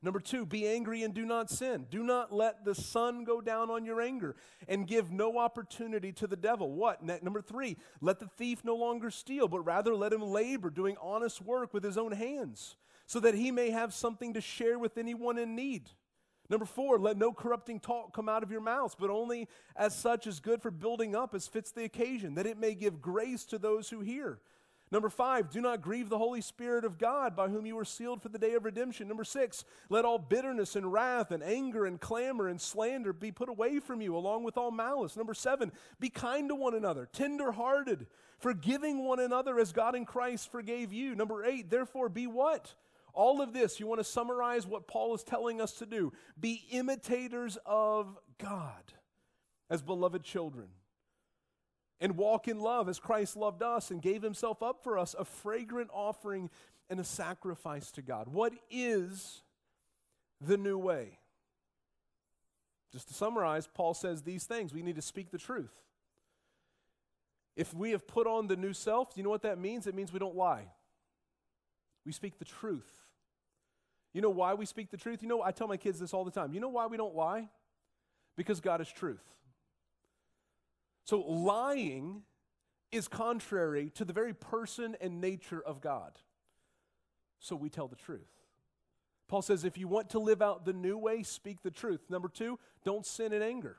Number 0.00 0.20
two, 0.20 0.46
be 0.46 0.68
angry 0.68 1.02
and 1.02 1.12
do 1.12 1.24
not 1.24 1.50
sin. 1.50 1.86
Do 1.90 2.04
not 2.04 2.32
let 2.32 2.64
the 2.64 2.74
sun 2.74 3.24
go 3.24 3.40
down 3.40 3.68
on 3.68 3.84
your 3.84 4.00
anger 4.00 4.36
and 4.68 4.86
give 4.86 5.10
no 5.10 5.38
opportunity 5.38 6.12
to 6.12 6.28
the 6.28 6.36
devil. 6.36 6.70
What? 6.70 7.02
Number 7.02 7.42
three, 7.42 7.76
let 8.00 8.20
the 8.20 8.28
thief 8.28 8.64
no 8.64 8.76
longer 8.76 9.10
steal, 9.10 9.48
but 9.48 9.62
rather 9.62 9.96
let 9.96 10.12
him 10.12 10.22
labor, 10.22 10.70
doing 10.70 10.96
honest 11.02 11.42
work 11.42 11.74
with 11.74 11.82
his 11.82 11.98
own 11.98 12.12
hands, 12.12 12.76
so 13.06 13.18
that 13.18 13.34
he 13.34 13.50
may 13.50 13.70
have 13.70 13.92
something 13.92 14.34
to 14.34 14.40
share 14.40 14.78
with 14.78 14.98
anyone 14.98 15.36
in 15.36 15.56
need. 15.56 15.90
Number 16.50 16.64
four, 16.64 16.98
let 16.98 17.18
no 17.18 17.32
corrupting 17.32 17.80
talk 17.80 18.14
come 18.14 18.28
out 18.28 18.42
of 18.42 18.50
your 18.50 18.62
mouths, 18.62 18.96
but 18.98 19.10
only 19.10 19.48
as 19.76 19.94
such 19.94 20.26
is 20.26 20.40
good 20.40 20.62
for 20.62 20.70
building 20.70 21.14
up 21.14 21.34
as 21.34 21.46
fits 21.46 21.70
the 21.70 21.84
occasion, 21.84 22.34
that 22.36 22.46
it 22.46 22.58
may 22.58 22.74
give 22.74 23.02
grace 23.02 23.44
to 23.46 23.58
those 23.58 23.90
who 23.90 24.00
hear. 24.00 24.38
Number 24.90 25.10
five, 25.10 25.50
do 25.50 25.60
not 25.60 25.82
grieve 25.82 26.08
the 26.08 26.16
Holy 26.16 26.40
Spirit 26.40 26.86
of 26.86 26.96
God 26.96 27.36
by 27.36 27.48
whom 27.48 27.66
you 27.66 27.76
were 27.76 27.84
sealed 27.84 28.22
for 28.22 28.30
the 28.30 28.38
day 28.38 28.54
of 28.54 28.64
redemption. 28.64 29.06
Number 29.06 29.24
six, 29.24 29.64
let 29.90 30.06
all 30.06 30.18
bitterness 30.18 30.76
and 30.76 30.90
wrath 30.90 31.30
and 31.30 31.42
anger 31.42 31.84
and 31.84 32.00
clamor 32.00 32.48
and 32.48 32.58
slander 32.58 33.12
be 33.12 33.30
put 33.30 33.50
away 33.50 33.80
from 33.80 34.00
you, 34.00 34.16
along 34.16 34.44
with 34.44 34.56
all 34.56 34.70
malice. 34.70 35.14
Number 35.14 35.34
seven, 35.34 35.72
be 36.00 36.08
kind 36.08 36.48
to 36.48 36.54
one 36.54 36.74
another, 36.74 37.06
tender 37.12 37.52
hearted, 37.52 38.06
forgiving 38.38 39.04
one 39.04 39.20
another 39.20 39.58
as 39.58 39.72
God 39.72 39.94
in 39.94 40.06
Christ 40.06 40.50
forgave 40.50 40.90
you. 40.90 41.14
Number 41.14 41.44
eight, 41.44 41.68
therefore, 41.68 42.08
be 42.08 42.26
what? 42.26 42.72
All 43.18 43.42
of 43.42 43.52
this, 43.52 43.80
you 43.80 43.88
want 43.88 43.98
to 43.98 44.04
summarize 44.04 44.64
what 44.64 44.86
Paul 44.86 45.12
is 45.12 45.24
telling 45.24 45.60
us 45.60 45.72
to 45.78 45.86
do. 45.86 46.12
Be 46.38 46.62
imitators 46.70 47.58
of 47.66 48.16
God 48.38 48.92
as 49.68 49.82
beloved 49.82 50.22
children 50.22 50.68
and 52.00 52.16
walk 52.16 52.46
in 52.46 52.60
love 52.60 52.88
as 52.88 53.00
Christ 53.00 53.36
loved 53.36 53.60
us 53.60 53.90
and 53.90 54.00
gave 54.00 54.22
himself 54.22 54.62
up 54.62 54.84
for 54.84 54.96
us, 54.96 55.16
a 55.18 55.24
fragrant 55.24 55.90
offering 55.92 56.48
and 56.88 57.00
a 57.00 57.04
sacrifice 57.04 57.90
to 57.90 58.02
God. 58.02 58.28
What 58.28 58.52
is 58.70 59.42
the 60.40 60.56
new 60.56 60.78
way? 60.78 61.18
Just 62.92 63.08
to 63.08 63.14
summarize, 63.14 63.66
Paul 63.66 63.94
says 63.94 64.22
these 64.22 64.44
things. 64.44 64.72
We 64.72 64.82
need 64.82 64.94
to 64.94 65.02
speak 65.02 65.32
the 65.32 65.38
truth. 65.38 65.74
If 67.56 67.74
we 67.74 67.90
have 67.90 68.06
put 68.06 68.28
on 68.28 68.46
the 68.46 68.54
new 68.54 68.74
self, 68.74 69.14
you 69.16 69.24
know 69.24 69.30
what 69.30 69.42
that 69.42 69.58
means? 69.58 69.88
It 69.88 69.96
means 69.96 70.12
we 70.12 70.20
don't 70.20 70.36
lie. 70.36 70.66
We 72.06 72.12
speak 72.12 72.38
the 72.38 72.44
truth. 72.44 73.07
You 74.18 74.22
know 74.22 74.30
why 74.30 74.54
we 74.54 74.66
speak 74.66 74.90
the 74.90 74.96
truth? 74.96 75.22
You 75.22 75.28
know, 75.28 75.44
I 75.44 75.52
tell 75.52 75.68
my 75.68 75.76
kids 75.76 76.00
this 76.00 76.12
all 76.12 76.24
the 76.24 76.32
time. 76.32 76.52
You 76.52 76.58
know 76.58 76.70
why 76.70 76.88
we 76.88 76.96
don't 76.96 77.14
lie? 77.14 77.48
Because 78.34 78.58
God 78.60 78.80
is 78.80 78.90
truth. 78.90 79.22
So 81.04 81.20
lying 81.20 82.22
is 82.90 83.06
contrary 83.06 83.92
to 83.94 84.04
the 84.04 84.12
very 84.12 84.34
person 84.34 84.96
and 85.00 85.20
nature 85.20 85.62
of 85.64 85.80
God. 85.80 86.18
So 87.38 87.54
we 87.54 87.70
tell 87.70 87.86
the 87.86 87.94
truth. 87.94 88.26
Paul 89.28 89.40
says 89.40 89.64
if 89.64 89.78
you 89.78 89.86
want 89.86 90.10
to 90.10 90.18
live 90.18 90.42
out 90.42 90.64
the 90.64 90.72
new 90.72 90.98
way, 90.98 91.22
speak 91.22 91.62
the 91.62 91.70
truth. 91.70 92.00
Number 92.10 92.28
two, 92.28 92.58
don't 92.84 93.06
sin 93.06 93.32
in 93.32 93.40
anger. 93.40 93.76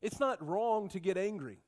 It's 0.00 0.18
not 0.18 0.42
wrong 0.42 0.88
to 0.88 0.98
get 0.98 1.18
angry. 1.18 1.58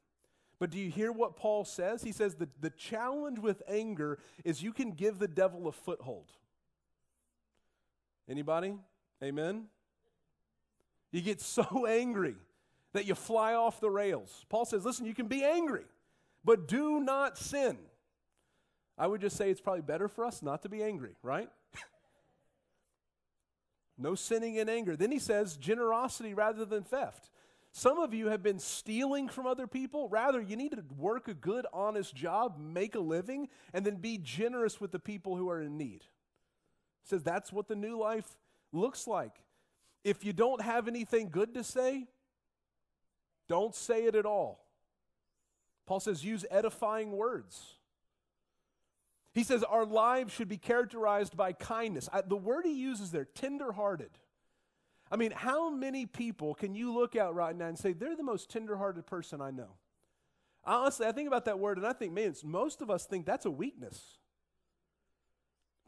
But 0.58 0.70
do 0.70 0.78
you 0.78 0.90
hear 0.90 1.12
what 1.12 1.36
Paul 1.36 1.66
says? 1.66 2.02
He 2.02 2.12
says 2.12 2.36
that 2.36 2.62
the 2.62 2.70
challenge 2.70 3.38
with 3.38 3.62
anger 3.68 4.18
is 4.46 4.62
you 4.62 4.72
can 4.72 4.92
give 4.92 5.18
the 5.18 5.28
devil 5.28 5.68
a 5.68 5.72
foothold. 5.72 6.32
Anybody? 8.28 8.74
Amen? 9.22 9.64
You 11.10 11.20
get 11.20 11.40
so 11.40 11.86
angry 11.88 12.36
that 12.92 13.06
you 13.06 13.14
fly 13.14 13.54
off 13.54 13.80
the 13.80 13.90
rails. 13.90 14.44
Paul 14.48 14.64
says, 14.64 14.84
listen, 14.84 15.06
you 15.06 15.14
can 15.14 15.26
be 15.26 15.44
angry, 15.44 15.84
but 16.44 16.68
do 16.68 17.00
not 17.00 17.38
sin. 17.38 17.78
I 18.98 19.06
would 19.06 19.20
just 19.20 19.36
say 19.36 19.50
it's 19.50 19.60
probably 19.60 19.82
better 19.82 20.08
for 20.08 20.24
us 20.24 20.42
not 20.42 20.62
to 20.62 20.68
be 20.68 20.82
angry, 20.82 21.16
right? 21.22 21.48
no 23.98 24.14
sinning 24.14 24.56
in 24.56 24.68
anger. 24.68 24.96
Then 24.96 25.10
he 25.10 25.18
says, 25.18 25.56
generosity 25.56 26.34
rather 26.34 26.64
than 26.64 26.82
theft. 26.82 27.30
Some 27.74 27.98
of 27.98 28.12
you 28.12 28.28
have 28.28 28.42
been 28.42 28.58
stealing 28.58 29.28
from 29.28 29.46
other 29.46 29.66
people. 29.66 30.10
Rather, 30.10 30.42
you 30.42 30.56
need 30.56 30.72
to 30.72 30.84
work 30.98 31.26
a 31.26 31.34
good, 31.34 31.66
honest 31.72 32.14
job, 32.14 32.58
make 32.58 32.94
a 32.94 33.00
living, 33.00 33.48
and 33.72 33.84
then 33.84 33.96
be 33.96 34.18
generous 34.18 34.78
with 34.78 34.92
the 34.92 34.98
people 34.98 35.36
who 35.36 35.48
are 35.48 35.62
in 35.62 35.78
need. 35.78 36.04
Says 37.04 37.22
that's 37.22 37.52
what 37.52 37.68
the 37.68 37.76
new 37.76 37.98
life 37.98 38.36
looks 38.72 39.06
like. 39.06 39.34
If 40.04 40.24
you 40.24 40.32
don't 40.32 40.62
have 40.62 40.88
anything 40.88 41.28
good 41.30 41.54
to 41.54 41.64
say, 41.64 42.06
don't 43.48 43.74
say 43.74 44.04
it 44.04 44.14
at 44.14 44.26
all. 44.26 44.64
Paul 45.86 46.00
says 46.00 46.24
use 46.24 46.44
edifying 46.50 47.12
words. 47.12 47.74
He 49.34 49.44
says 49.44 49.62
our 49.62 49.84
lives 49.84 50.32
should 50.32 50.48
be 50.48 50.58
characterized 50.58 51.36
by 51.36 51.52
kindness. 51.52 52.08
I, 52.12 52.22
the 52.22 52.36
word 52.36 52.64
he 52.64 52.74
uses 52.74 53.10
there, 53.10 53.24
tenderhearted. 53.24 54.10
I 55.10 55.16
mean, 55.16 55.32
how 55.32 55.70
many 55.70 56.06
people 56.06 56.54
can 56.54 56.74
you 56.74 56.94
look 56.94 57.16
at 57.16 57.34
right 57.34 57.56
now 57.56 57.66
and 57.66 57.78
say, 57.78 57.92
they're 57.92 58.16
the 58.16 58.22
most 58.22 58.50
tenderhearted 58.50 59.06
person 59.06 59.40
I 59.40 59.50
know? 59.50 59.76
Honestly, 60.64 61.06
I 61.06 61.12
think 61.12 61.28
about 61.28 61.46
that 61.46 61.58
word 61.58 61.78
and 61.78 61.86
I 61.86 61.92
think, 61.92 62.12
man, 62.12 62.34
most 62.44 62.80
of 62.82 62.90
us 62.90 63.04
think 63.04 63.26
that's 63.26 63.46
a 63.46 63.50
weakness. 63.50 64.00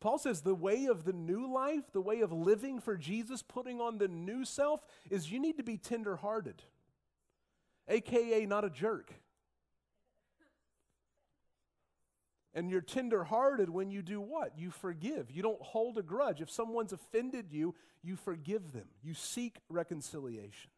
Paul 0.04 0.18
says 0.18 0.42
the 0.42 0.54
way 0.54 0.84
of 0.84 1.04
the 1.04 1.14
new 1.14 1.50
life, 1.50 1.90
the 1.94 2.00
way 2.02 2.20
of 2.20 2.30
living 2.30 2.78
for 2.78 2.94
Jesus, 2.94 3.42
putting 3.42 3.80
on 3.80 3.96
the 3.96 4.06
new 4.06 4.44
self, 4.44 4.84
is 5.08 5.32
you 5.32 5.40
need 5.40 5.56
to 5.56 5.62
be 5.62 5.78
tenderhearted, 5.78 6.62
aka 7.88 8.44
not 8.44 8.66
a 8.66 8.68
jerk. 8.68 9.14
And 12.52 12.68
you're 12.68 12.82
tenderhearted 12.82 13.70
when 13.70 13.90
you 13.90 14.02
do 14.02 14.20
what? 14.20 14.58
You 14.58 14.70
forgive. 14.70 15.30
You 15.30 15.40
don't 15.40 15.62
hold 15.62 15.96
a 15.96 16.02
grudge. 16.02 16.42
If 16.42 16.50
someone's 16.50 16.92
offended 16.92 17.46
you, 17.50 17.74
you 18.02 18.16
forgive 18.16 18.72
them. 18.72 18.88
You 19.02 19.14
seek 19.14 19.56
reconciliation. 19.70 20.70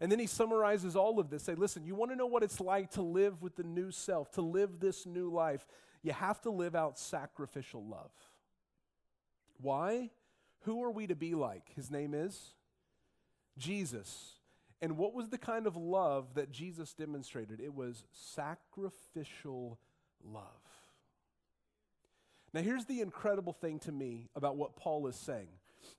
And 0.00 0.10
then 0.10 0.18
he 0.18 0.26
summarizes 0.26 0.96
all 0.96 1.20
of 1.20 1.30
this. 1.30 1.44
Say, 1.44 1.54
listen, 1.54 1.86
you 1.86 1.94
want 1.94 2.10
to 2.10 2.16
know 2.16 2.26
what 2.26 2.42
it's 2.42 2.58
like 2.58 2.90
to 2.92 3.02
live 3.02 3.40
with 3.40 3.54
the 3.54 3.62
new 3.62 3.92
self, 3.92 4.32
to 4.32 4.42
live 4.42 4.80
this 4.80 5.06
new 5.06 5.30
life. 5.30 5.64
You 6.02 6.12
have 6.12 6.40
to 6.40 6.50
live 6.50 6.74
out 6.74 6.98
sacrificial 6.98 7.86
love. 7.86 8.10
Why? 9.60 10.10
Who 10.62 10.82
are 10.82 10.90
we 10.90 11.06
to 11.06 11.14
be 11.14 11.34
like? 11.34 11.72
His 11.74 11.90
name 11.90 12.14
is 12.14 12.54
Jesus. 13.56 14.34
And 14.80 14.96
what 14.96 15.14
was 15.14 15.28
the 15.28 15.38
kind 15.38 15.66
of 15.66 15.76
love 15.76 16.34
that 16.34 16.52
Jesus 16.52 16.92
demonstrated? 16.94 17.60
It 17.60 17.74
was 17.74 18.04
sacrificial 18.12 19.78
love. 20.24 20.42
Now, 22.54 22.62
here's 22.62 22.86
the 22.86 23.00
incredible 23.00 23.52
thing 23.52 23.78
to 23.80 23.92
me 23.92 24.28
about 24.34 24.56
what 24.56 24.76
Paul 24.76 25.06
is 25.06 25.16
saying. 25.16 25.48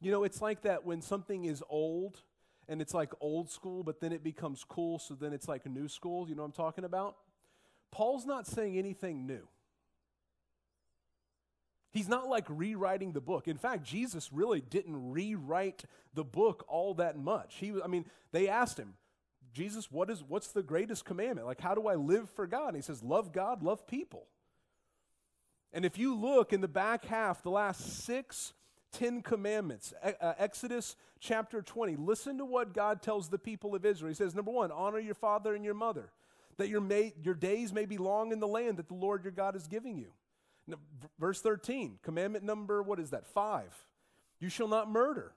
You 0.02 0.12
know, 0.12 0.24
it's 0.24 0.42
like 0.42 0.62
that 0.64 0.86
when 0.86 1.02
something 1.02 1.46
is 1.46 1.64
old 1.70 2.22
and 2.68 2.82
it's 2.82 2.94
like 2.94 3.12
old 3.20 3.50
school, 3.50 3.84
but 3.84 4.00
then 4.00 4.12
it 4.12 4.24
becomes 4.24 4.64
cool, 4.64 5.00
so 5.00 5.14
then 5.14 5.34
it's 5.34 5.48
like 5.48 5.66
new 5.66 5.88
school. 5.88 6.30
You 6.30 6.36
know 6.36 6.44
what 6.44 6.48
I'm 6.48 6.54
talking 6.54 6.86
about? 6.86 7.18
Paul's 7.92 8.26
not 8.26 8.48
saying 8.48 8.78
anything 8.78 9.26
new. 9.26 9.48
He's 11.92 12.08
not 12.08 12.28
like 12.28 12.46
rewriting 12.48 13.14
the 13.14 13.22
book. 13.22 13.48
In 13.48 13.58
fact, 13.58 13.84
Jesus 13.84 14.32
really 14.32 14.62
didn't 14.62 15.12
rewrite 15.12 15.84
the 16.14 16.24
book 16.24 16.66
all 16.68 16.94
that 16.96 17.18
much. 17.18 17.56
He 17.56 17.74
I 17.84 17.88
mean, 17.88 18.06
they 18.32 18.48
asked 18.48 18.78
him, 18.78 18.94
Jesus, 19.54 19.92
what 19.92 20.10
is 20.10 20.24
what's 20.28 20.50
the 20.50 20.64
greatest 20.64 21.06
commandment? 21.06 21.48
Like 21.48 21.62
how 21.62 21.76
do 21.76 21.88
I 21.88 21.96
live 21.96 22.30
for 22.30 22.46
God? 22.46 22.70
And 22.70 22.76
he 22.78 22.82
says, 22.82 23.04
love 23.04 23.32
God, 23.32 23.64
love 23.64 23.88
people. 23.88 24.28
And 25.72 25.86
if 25.86 25.98
you 25.98 26.16
look 26.16 26.54
in 26.54 26.62
the 26.62 26.68
back 26.68 27.06
half, 27.06 27.44
the 27.44 27.52
last 27.52 28.04
six 28.04 28.54
Ten 28.92 29.22
Commandments, 29.22 29.94
uh, 30.04 30.34
Exodus 30.38 30.96
chapter 31.20 31.62
20, 31.62 31.96
listen 31.96 32.40
to 32.40 32.46
what 32.46 32.74
God 32.74 33.02
tells 33.02 33.30
the 33.30 33.38
people 33.38 33.76
of 33.76 33.86
Israel. 33.86 34.10
He 34.10 34.16
says, 34.16 34.34
number 34.34 34.52
one, 34.52 34.72
honor 34.72 35.00
your 35.00 35.16
father 35.16 35.54
and 35.54 35.64
your 35.64 35.76
mother, 35.76 36.12
that 36.58 36.70
your, 36.70 36.82
may, 36.82 37.14
your 37.24 37.36
days 37.36 37.72
may 37.72 37.86
be 37.86 37.98
long 37.98 38.32
in 38.32 38.40
the 38.40 38.48
land 38.48 38.78
that 38.78 38.88
the 38.88 38.96
Lord 38.96 39.24
your 39.24 39.32
God 39.32 39.56
is 39.56 39.68
giving 39.68 39.96
you. 39.96 40.08
Verse 41.20 41.42
13, 41.42 42.00
commandment 42.04 42.44
number, 42.44 42.82
what 42.82 43.00
is 43.00 43.10
that? 43.12 43.28
Five, 43.28 43.74
you 44.40 44.50
shall 44.50 44.68
not 44.68 44.90
murder. 44.90 45.34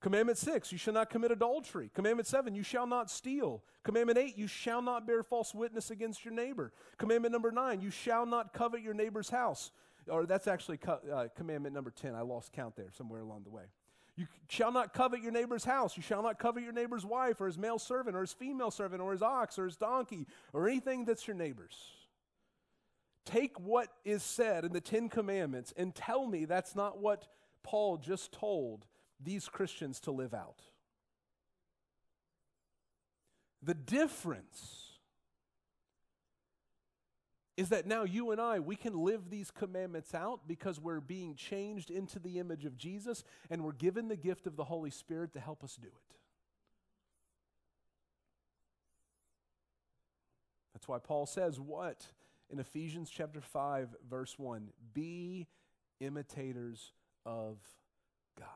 Commandment 0.00 0.38
six, 0.38 0.70
you 0.70 0.78
shall 0.78 0.94
not 0.94 1.10
commit 1.10 1.32
adultery. 1.32 1.90
Commandment 1.92 2.28
seven, 2.28 2.54
you 2.54 2.62
shall 2.62 2.86
not 2.86 3.10
steal. 3.10 3.64
Commandment 3.82 4.16
eight, 4.16 4.38
you 4.38 4.46
shall 4.46 4.80
not 4.80 5.06
bear 5.06 5.24
false 5.24 5.52
witness 5.52 5.90
against 5.90 6.24
your 6.24 6.32
neighbor. 6.32 6.72
Commandment 6.98 7.32
number 7.32 7.50
nine, 7.50 7.80
you 7.80 7.90
shall 7.90 8.24
not 8.24 8.52
covet 8.52 8.80
your 8.80 8.94
neighbor's 8.94 9.28
house. 9.28 9.72
Or 10.08 10.24
that's 10.24 10.46
actually 10.46 10.76
co- 10.76 11.00
uh, 11.12 11.28
commandment 11.36 11.74
number 11.74 11.90
10. 11.90 12.14
I 12.14 12.20
lost 12.20 12.52
count 12.52 12.76
there 12.76 12.90
somewhere 12.96 13.20
along 13.20 13.42
the 13.42 13.50
way. 13.50 13.64
You 14.16 14.26
shall 14.48 14.72
not 14.72 14.94
covet 14.94 15.20
your 15.20 15.32
neighbor's 15.32 15.64
house. 15.64 15.96
You 15.96 16.02
shall 16.02 16.22
not 16.22 16.38
covet 16.38 16.62
your 16.62 16.72
neighbor's 16.72 17.04
wife 17.04 17.40
or 17.40 17.46
his 17.46 17.58
male 17.58 17.78
servant 17.78 18.16
or 18.16 18.20
his 18.20 18.32
female 18.32 18.70
servant 18.70 19.02
or 19.02 19.12
his 19.12 19.22
ox 19.22 19.58
or 19.58 19.64
his 19.64 19.76
donkey 19.76 20.26
or 20.52 20.68
anything 20.68 21.04
that's 21.04 21.26
your 21.26 21.36
neighbor's. 21.36 21.76
Take 23.24 23.58
what 23.60 23.88
is 24.04 24.22
said 24.22 24.64
in 24.64 24.72
the 24.72 24.80
Ten 24.80 25.08
Commandments 25.08 25.72
and 25.76 25.94
tell 25.94 26.26
me 26.26 26.44
that's 26.44 26.74
not 26.74 26.98
what 26.98 27.26
Paul 27.62 27.98
just 27.98 28.32
told 28.32 28.86
these 29.22 29.48
Christians 29.48 30.00
to 30.00 30.10
live 30.10 30.32
out. 30.32 30.62
The 33.62 33.74
difference 33.74 34.88
is 37.58 37.70
that 37.70 37.88
now 37.88 38.04
you 38.04 38.30
and 38.30 38.40
I, 38.40 38.60
we 38.60 38.76
can 38.76 38.96
live 39.02 39.30
these 39.30 39.50
commandments 39.50 40.14
out 40.14 40.46
because 40.46 40.78
we're 40.78 41.00
being 41.00 41.34
changed 41.34 41.90
into 41.90 42.20
the 42.20 42.38
image 42.38 42.64
of 42.64 42.78
Jesus 42.78 43.24
and 43.50 43.64
we're 43.64 43.72
given 43.72 44.06
the 44.06 44.16
gift 44.16 44.46
of 44.46 44.54
the 44.54 44.62
Holy 44.62 44.90
Spirit 44.90 45.32
to 45.32 45.40
help 45.40 45.64
us 45.64 45.74
do 45.74 45.88
it. 45.88 46.16
That's 50.72 50.86
why 50.86 50.98
Paul 51.00 51.26
says, 51.26 51.58
What? 51.58 52.06
In 52.50 52.58
Ephesians 52.58 53.10
chapter 53.10 53.40
5, 53.40 53.88
verse 54.08 54.38
1 54.38 54.68
Be 54.94 55.46
imitators 56.00 56.92
of 57.26 57.58
God. 58.38 58.46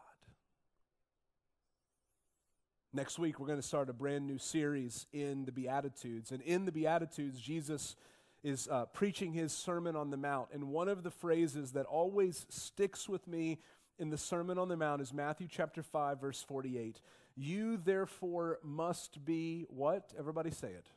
Next 2.94 3.18
week, 3.18 3.38
we're 3.38 3.46
going 3.46 3.60
to 3.60 3.66
start 3.66 3.90
a 3.90 3.92
brand 3.92 4.26
new 4.26 4.38
series 4.38 5.06
in 5.12 5.44
the 5.44 5.52
Beatitudes. 5.52 6.32
And 6.32 6.40
in 6.42 6.64
the 6.64 6.72
Beatitudes, 6.72 7.38
Jesus 7.38 7.96
is 8.42 8.66
uh, 8.70 8.86
preaching 8.86 9.32
his 9.32 9.52
Sermon 9.52 9.94
on 9.94 10.10
the 10.10 10.16
Mount. 10.16 10.48
And 10.52 10.68
one 10.68 10.88
of 10.88 11.02
the 11.02 11.10
phrases 11.10 11.72
that 11.72 11.86
always 11.86 12.46
sticks 12.48 13.08
with 13.08 13.28
me 13.28 13.60
in 13.98 14.08
the 14.08 14.18
Sermon 14.18 14.58
on 14.58 14.68
the 14.68 14.76
Mount 14.76 15.02
is 15.02 15.12
Matthew 15.12 15.48
chapter 15.50 15.82
5, 15.82 16.20
verse 16.20 16.42
48. 16.42 17.00
You 17.36 17.76
therefore 17.76 18.58
must 18.62 19.24
be 19.24 19.66
what? 19.68 20.12
Everybody 20.18 20.50
say 20.50 20.68
it. 20.68 20.88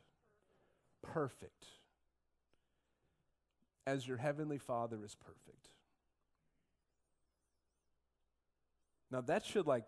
Perfect. 1.02 1.66
As 3.86 4.06
your 4.06 4.16
heavenly 4.16 4.58
Father 4.58 4.98
is 5.04 5.14
perfect. 5.14 5.68
Now 9.10 9.20
that 9.22 9.44
should 9.44 9.66
like 9.66 9.84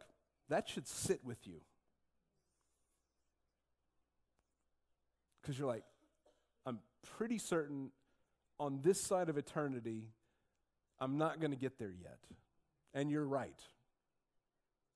that 0.48 0.68
should 0.68 0.86
sit 0.86 1.24
with 1.24 1.46
you. 1.46 1.60
Because 5.40 5.58
you're 5.58 5.68
like, 5.68 5.84
I'm 6.66 6.78
pretty 7.16 7.38
certain 7.38 7.90
on 8.60 8.80
this 8.82 9.00
side 9.00 9.28
of 9.28 9.38
eternity, 9.38 10.08
I'm 11.00 11.16
not 11.16 11.40
going 11.40 11.52
to 11.52 11.56
get 11.56 11.78
there 11.78 11.92
yet. 11.92 12.18
And 12.94 13.10
you're 13.10 13.24
right. 13.24 13.60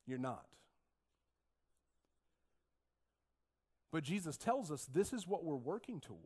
You're 0.07 0.19
not. 0.19 0.45
But 3.93 4.03
Jesus 4.03 4.37
tells 4.37 4.71
us 4.71 4.87
this 4.93 5.13
is 5.13 5.29
what 5.29 5.45
we're 5.45 5.55
working 5.55 6.01
toward. 6.01 6.21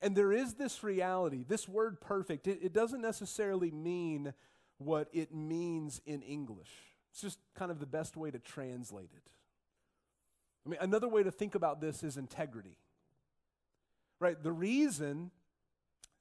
And 0.00 0.14
there 0.16 0.32
is 0.32 0.54
this 0.54 0.82
reality, 0.82 1.44
this 1.46 1.68
word 1.68 2.00
perfect, 2.00 2.46
it, 2.46 2.60
it 2.62 2.72
doesn't 2.72 3.00
necessarily 3.00 3.70
mean 3.70 4.32
what 4.78 5.08
it 5.12 5.34
means 5.34 6.00
in 6.06 6.22
English. 6.22 6.70
It's 7.10 7.20
just 7.20 7.38
kind 7.56 7.70
of 7.70 7.80
the 7.80 7.86
best 7.86 8.16
way 8.16 8.30
to 8.30 8.38
translate 8.38 9.10
it. 9.14 9.30
I 10.64 10.70
mean, 10.70 10.78
another 10.80 11.08
way 11.08 11.22
to 11.22 11.30
think 11.30 11.54
about 11.54 11.80
this 11.80 12.02
is 12.02 12.16
integrity. 12.16 12.76
Right? 14.20 14.40
The 14.40 14.52
reason 14.52 15.30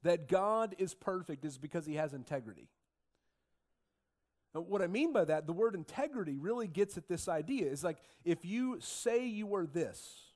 that 0.04 0.28
God 0.28 0.76
is 0.78 0.94
perfect 0.94 1.46
is 1.46 1.58
because 1.58 1.86
he 1.86 1.96
has 1.96 2.14
integrity. 2.14 2.70
What 4.54 4.82
I 4.82 4.88
mean 4.88 5.14
by 5.14 5.26
that, 5.26 5.46
the 5.46 5.54
word 5.54 5.76
integrity 5.76 6.38
really 6.38 6.68
gets 6.68 6.98
at 6.98 7.08
this 7.08 7.28
idea. 7.28 7.70
Is 7.70 7.84
like 7.84 7.98
if 8.26 8.44
you 8.44 8.78
say 8.80 9.28
you 9.28 9.54
are 9.56 9.68
this, 9.68 10.32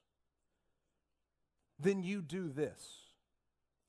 then 1.79 2.03
you 2.03 2.21
do 2.21 2.49
this. 2.49 3.00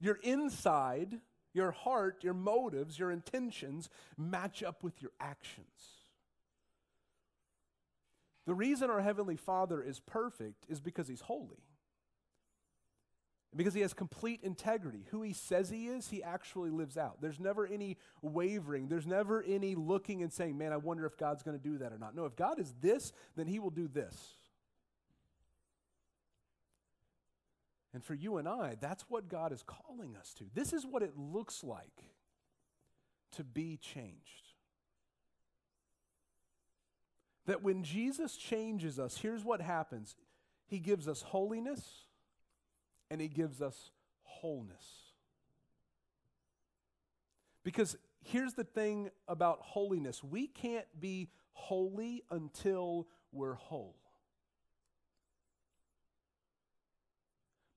Your 0.02 0.18
inside, 0.24 1.20
your 1.54 1.70
heart, 1.70 2.24
your 2.24 2.34
motives, 2.34 2.98
your 2.98 3.12
intentions 3.12 3.88
match 4.18 4.64
up 4.64 4.82
with 4.82 5.00
your 5.00 5.12
actions. 5.20 5.66
The 8.44 8.54
reason 8.54 8.90
our 8.90 9.00
Heavenly 9.00 9.36
Father 9.36 9.80
is 9.80 10.00
perfect 10.00 10.66
is 10.68 10.80
because 10.80 11.06
He's 11.06 11.20
holy. 11.20 11.62
Because 13.54 13.74
he 13.74 13.82
has 13.82 13.92
complete 13.92 14.40
integrity. 14.42 15.04
Who 15.10 15.20
he 15.20 15.34
says 15.34 15.68
he 15.68 15.86
is, 15.86 16.08
he 16.08 16.22
actually 16.22 16.70
lives 16.70 16.96
out. 16.96 17.20
There's 17.20 17.38
never 17.38 17.66
any 17.66 17.98
wavering. 18.22 18.88
There's 18.88 19.06
never 19.06 19.42
any 19.42 19.74
looking 19.74 20.22
and 20.22 20.32
saying, 20.32 20.56
man, 20.56 20.72
I 20.72 20.78
wonder 20.78 21.04
if 21.04 21.18
God's 21.18 21.42
going 21.42 21.58
to 21.58 21.62
do 21.62 21.76
that 21.78 21.92
or 21.92 21.98
not. 21.98 22.16
No, 22.16 22.24
if 22.24 22.34
God 22.34 22.58
is 22.58 22.72
this, 22.80 23.12
then 23.36 23.46
he 23.46 23.58
will 23.58 23.68
do 23.68 23.88
this. 23.88 24.16
And 27.94 28.02
for 28.02 28.14
you 28.14 28.38
and 28.38 28.48
I, 28.48 28.76
that's 28.80 29.04
what 29.08 29.28
God 29.28 29.52
is 29.52 29.62
calling 29.62 30.16
us 30.16 30.32
to. 30.38 30.44
This 30.54 30.72
is 30.72 30.86
what 30.86 31.02
it 31.02 31.16
looks 31.16 31.62
like 31.62 32.04
to 33.32 33.44
be 33.44 33.76
changed. 33.76 34.54
That 37.46 37.62
when 37.62 37.82
Jesus 37.82 38.36
changes 38.36 38.98
us, 38.98 39.18
here's 39.18 39.44
what 39.44 39.60
happens 39.60 40.16
He 40.66 40.78
gives 40.78 41.08
us 41.08 41.22
holiness 41.22 42.06
and 43.10 43.20
He 43.20 43.28
gives 43.28 43.60
us 43.60 43.90
wholeness. 44.22 44.86
Because 47.64 47.96
here's 48.22 48.54
the 48.54 48.64
thing 48.64 49.10
about 49.28 49.60
holiness 49.60 50.22
we 50.24 50.46
can't 50.46 50.86
be 50.98 51.28
holy 51.52 52.22
until 52.30 53.06
we're 53.32 53.54
whole. 53.54 53.96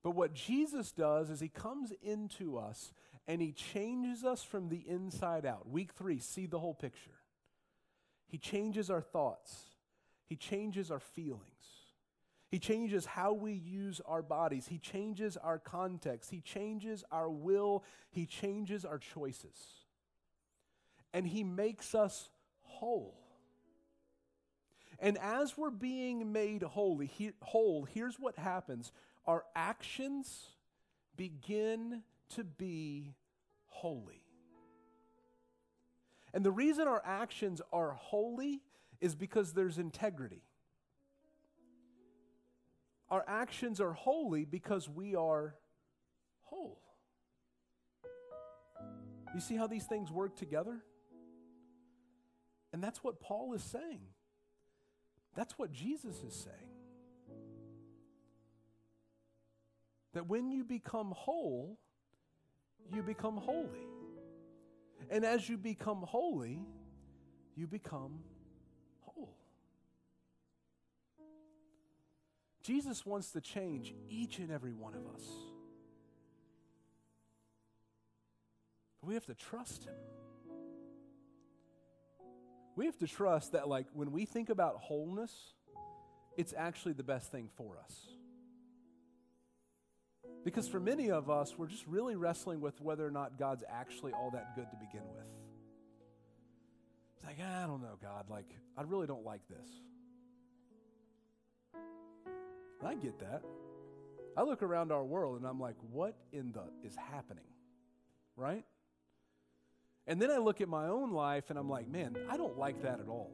But 0.06 0.14
what 0.14 0.34
Jesus 0.34 0.92
does 0.92 1.30
is 1.30 1.40
he 1.40 1.48
comes 1.48 1.92
into 2.00 2.58
us 2.58 2.92
and 3.26 3.42
he 3.42 3.50
changes 3.50 4.22
us 4.22 4.40
from 4.40 4.68
the 4.68 4.84
inside 4.86 5.44
out. 5.44 5.68
Week 5.68 5.94
three, 5.94 6.20
see 6.20 6.46
the 6.46 6.60
whole 6.60 6.74
picture. 6.74 7.10
He 8.28 8.38
changes 8.38 8.88
our 8.88 9.00
thoughts, 9.00 9.64
he 10.28 10.36
changes 10.36 10.92
our 10.92 11.00
feelings. 11.00 11.42
He 12.52 12.60
changes 12.60 13.04
how 13.04 13.32
we 13.32 13.54
use 13.54 14.00
our 14.06 14.22
bodies. 14.22 14.68
He 14.68 14.78
changes 14.78 15.36
our 15.36 15.58
context. 15.58 16.30
He 16.30 16.40
changes 16.40 17.02
our 17.10 17.28
will. 17.28 17.82
He 18.12 18.26
changes 18.26 18.84
our 18.84 18.98
choices. 18.98 19.58
And 21.12 21.26
He 21.26 21.42
makes 21.42 21.96
us 21.96 22.30
whole. 22.62 23.18
And 25.00 25.18
as 25.18 25.58
we're 25.58 25.70
being 25.70 26.32
made 26.32 26.62
holy, 26.62 27.06
he, 27.06 27.32
whole, 27.42 27.84
here's 27.84 28.20
what 28.20 28.38
happens 28.38 28.92
our 29.26 29.44
actions 29.54 30.48
begin 31.16 32.02
to 32.34 32.44
be 32.44 33.14
holy. 33.66 34.22
And 36.32 36.44
the 36.44 36.50
reason 36.50 36.86
our 36.86 37.02
actions 37.04 37.62
are 37.72 37.92
holy 37.92 38.62
is 39.00 39.14
because 39.14 39.52
there's 39.52 39.78
integrity. 39.78 40.42
Our 43.08 43.24
actions 43.26 43.80
are 43.80 43.92
holy 43.92 44.44
because 44.44 44.88
we 44.88 45.14
are 45.14 45.54
whole. 46.42 46.80
You 49.34 49.40
see 49.40 49.56
how 49.56 49.66
these 49.66 49.84
things 49.84 50.10
work 50.10 50.36
together? 50.36 50.82
And 52.72 52.82
that's 52.82 53.02
what 53.02 53.20
Paul 53.20 53.54
is 53.54 53.62
saying. 53.62 54.00
That's 55.34 55.58
what 55.58 55.72
Jesus 55.72 56.22
is 56.22 56.34
saying. 56.34 56.65
That 60.16 60.28
when 60.28 60.50
you 60.50 60.64
become 60.64 61.12
whole, 61.14 61.78
you 62.90 63.02
become 63.02 63.36
holy. 63.36 63.86
And 65.10 65.26
as 65.26 65.46
you 65.46 65.58
become 65.58 66.00
holy, 66.00 66.62
you 67.54 67.66
become 67.66 68.20
whole. 69.02 69.36
Jesus 72.62 73.04
wants 73.04 73.32
to 73.32 73.42
change 73.42 73.94
each 74.08 74.38
and 74.38 74.50
every 74.50 74.72
one 74.72 74.94
of 74.94 75.06
us. 75.14 75.22
But 79.02 79.08
we 79.08 79.12
have 79.12 79.26
to 79.26 79.34
trust 79.34 79.84
Him. 79.84 79.94
We 82.74 82.86
have 82.86 82.96
to 83.00 83.06
trust 83.06 83.52
that, 83.52 83.68
like, 83.68 83.84
when 83.92 84.12
we 84.12 84.24
think 84.24 84.48
about 84.48 84.76
wholeness, 84.78 85.52
it's 86.38 86.54
actually 86.56 86.94
the 86.94 87.04
best 87.04 87.30
thing 87.30 87.50
for 87.58 87.76
us. 87.84 88.15
Because 90.46 90.68
for 90.68 90.78
many 90.78 91.10
of 91.10 91.28
us, 91.28 91.58
we're 91.58 91.66
just 91.66 91.84
really 91.88 92.14
wrestling 92.14 92.60
with 92.60 92.80
whether 92.80 93.04
or 93.04 93.10
not 93.10 93.36
God's 93.36 93.64
actually 93.68 94.12
all 94.12 94.30
that 94.30 94.54
good 94.54 94.70
to 94.70 94.76
begin 94.76 95.02
with. 95.12 95.26
It's 97.16 97.24
like, 97.24 97.38
ah, 97.42 97.64
I 97.64 97.66
don't 97.66 97.82
know, 97.82 97.98
God. 98.00 98.26
Like, 98.30 98.46
I 98.78 98.82
really 98.82 99.08
don't 99.08 99.24
like 99.24 99.40
this. 99.48 99.68
I 102.80 102.94
get 102.94 103.18
that. 103.18 103.42
I 104.36 104.44
look 104.44 104.62
around 104.62 104.92
our 104.92 105.02
world 105.02 105.36
and 105.36 105.48
I'm 105.48 105.58
like, 105.58 105.74
what 105.90 106.14
in 106.30 106.52
the 106.52 106.62
is 106.86 106.94
happening? 106.94 107.50
Right? 108.36 108.64
And 110.06 110.22
then 110.22 110.30
I 110.30 110.36
look 110.36 110.60
at 110.60 110.68
my 110.68 110.86
own 110.86 111.10
life 111.10 111.50
and 111.50 111.58
I'm 111.58 111.68
like, 111.68 111.88
man, 111.88 112.16
I 112.30 112.36
don't 112.36 112.56
like 112.56 112.82
that 112.82 113.00
at 113.00 113.08
all. 113.08 113.32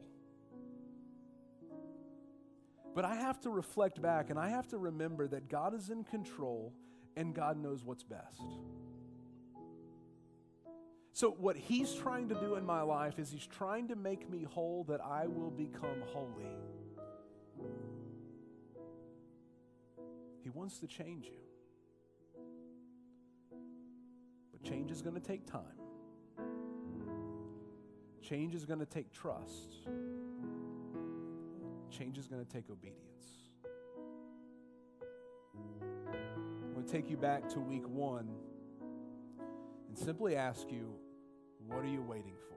But 2.95 3.05
I 3.05 3.13
have 3.13 3.39
to 3.41 3.51
reflect 3.51 4.01
back 4.01 4.31
and 4.31 4.39
I 4.39 4.49
have 4.49 4.67
to 4.69 4.79
remember 4.79 5.27
that 5.27 5.47
God 5.47 5.75
is 5.75 5.91
in 5.91 6.03
control 6.03 6.73
and 7.15 7.33
God 7.33 7.57
knows 7.57 7.83
what's 7.83 8.03
best. 8.03 8.41
So, 11.13 11.29
what 11.31 11.55
He's 11.55 11.93
trying 11.93 12.29
to 12.29 12.35
do 12.35 12.55
in 12.55 12.65
my 12.65 12.81
life 12.81 13.19
is 13.19 13.31
He's 13.31 13.45
trying 13.45 13.87
to 13.89 13.95
make 13.95 14.29
me 14.29 14.43
whole 14.43 14.83
that 14.85 14.99
I 14.99 15.27
will 15.27 15.51
become 15.51 16.01
holy. 16.07 16.57
He 20.41 20.49
wants 20.49 20.79
to 20.79 20.87
change 20.87 21.25
you. 21.25 21.39
But 24.51 24.63
change 24.63 24.91
is 24.91 25.01
going 25.01 25.15
to 25.15 25.21
take 25.21 25.45
time. 25.45 25.61
Change 28.21 28.55
is 28.55 28.65
going 28.65 28.79
to 28.79 28.85
take 28.85 29.11
trust. 29.11 29.75
Change 31.91 32.17
is 32.17 32.27
going 32.27 32.43
to 32.43 32.51
take 32.51 32.69
obedience. 32.69 33.42
Take 36.93 37.09
you 37.09 37.17
back 37.17 37.49
to 37.49 37.59
week 37.59 37.89
one 37.89 38.29
and 39.87 39.97
simply 39.97 40.35
ask 40.35 40.69
you, 40.69 40.93
what 41.65 41.79
are 41.79 41.87
you 41.87 42.03
waiting 42.03 42.35
for? 42.47 42.53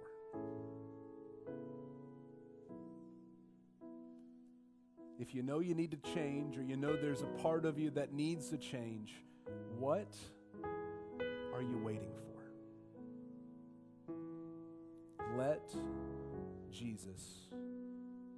if 5.18 5.34
you 5.34 5.42
know 5.42 5.60
you 5.60 5.74
need 5.74 5.90
to 5.90 5.96
change 6.14 6.58
or 6.58 6.62
you 6.62 6.76
know 6.76 6.94
there's 6.94 7.22
a 7.22 7.42
part 7.42 7.64
of 7.64 7.78
you 7.78 7.88
that 7.88 8.12
needs 8.12 8.50
to 8.50 8.58
change, 8.58 9.14
what 9.78 10.14
are 11.54 11.62
you 11.62 11.78
waiting 11.82 12.12
for? 14.06 14.12
Let 15.38 15.74
Jesus 16.70 17.48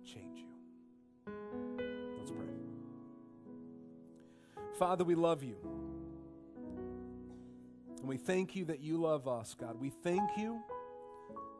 change 0.05 0.39
you. 0.39 1.33
Let's 2.17 2.31
pray. 2.31 2.47
Father, 4.79 5.03
we 5.05 5.17
love 5.17 5.43
you. 5.43 5.78
And 8.09 8.19
we 8.19 8.25
thank 8.25 8.57
you 8.57 8.65
that 8.65 8.81
you 8.81 8.97
love 8.97 9.29
us, 9.29 9.55
God. 9.61 9.79
We 9.79 9.91
thank 9.91 10.39
you 10.39 10.63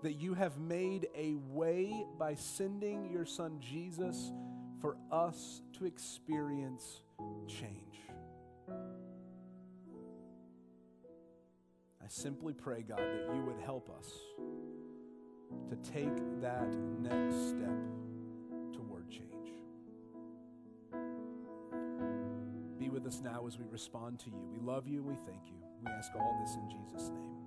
that 0.03 0.15
you 0.15 0.33
have 0.33 0.59
made 0.59 1.07
a 1.15 1.35
way 1.35 2.07
by 2.19 2.37
sending 2.37 3.11
your 3.11 3.27
son 3.27 3.61
Jesus 3.61 4.33
for 4.81 4.97
us 5.13 5.61
to 5.77 5.85
experience 5.85 7.03
change. 7.47 8.01
I 12.03 12.09
simply 12.09 12.55
pray, 12.55 12.81
God, 12.81 12.97
that 12.97 13.29
you 13.35 13.43
would 13.43 13.61
help 13.63 13.91
us 13.91 14.11
to 15.69 15.77
take 15.93 16.17
that 16.41 16.75
next 17.03 17.51
step 17.51 17.98
us 23.09 23.23
now 23.25 23.47
as 23.47 23.59
we 23.59 23.65
respond 23.71 24.19
to 24.21 24.29
you. 24.29 24.47
We 24.53 24.61
love 24.61 24.87
you 24.87 24.99
and 24.99 25.07
we 25.07 25.15
thank 25.27 25.41
you. 25.47 25.57
We 25.83 25.91
ask 25.91 26.15
all 26.15 26.39
this 26.45 26.57
in 26.57 26.69
Jesus' 26.69 27.09
name. 27.09 27.38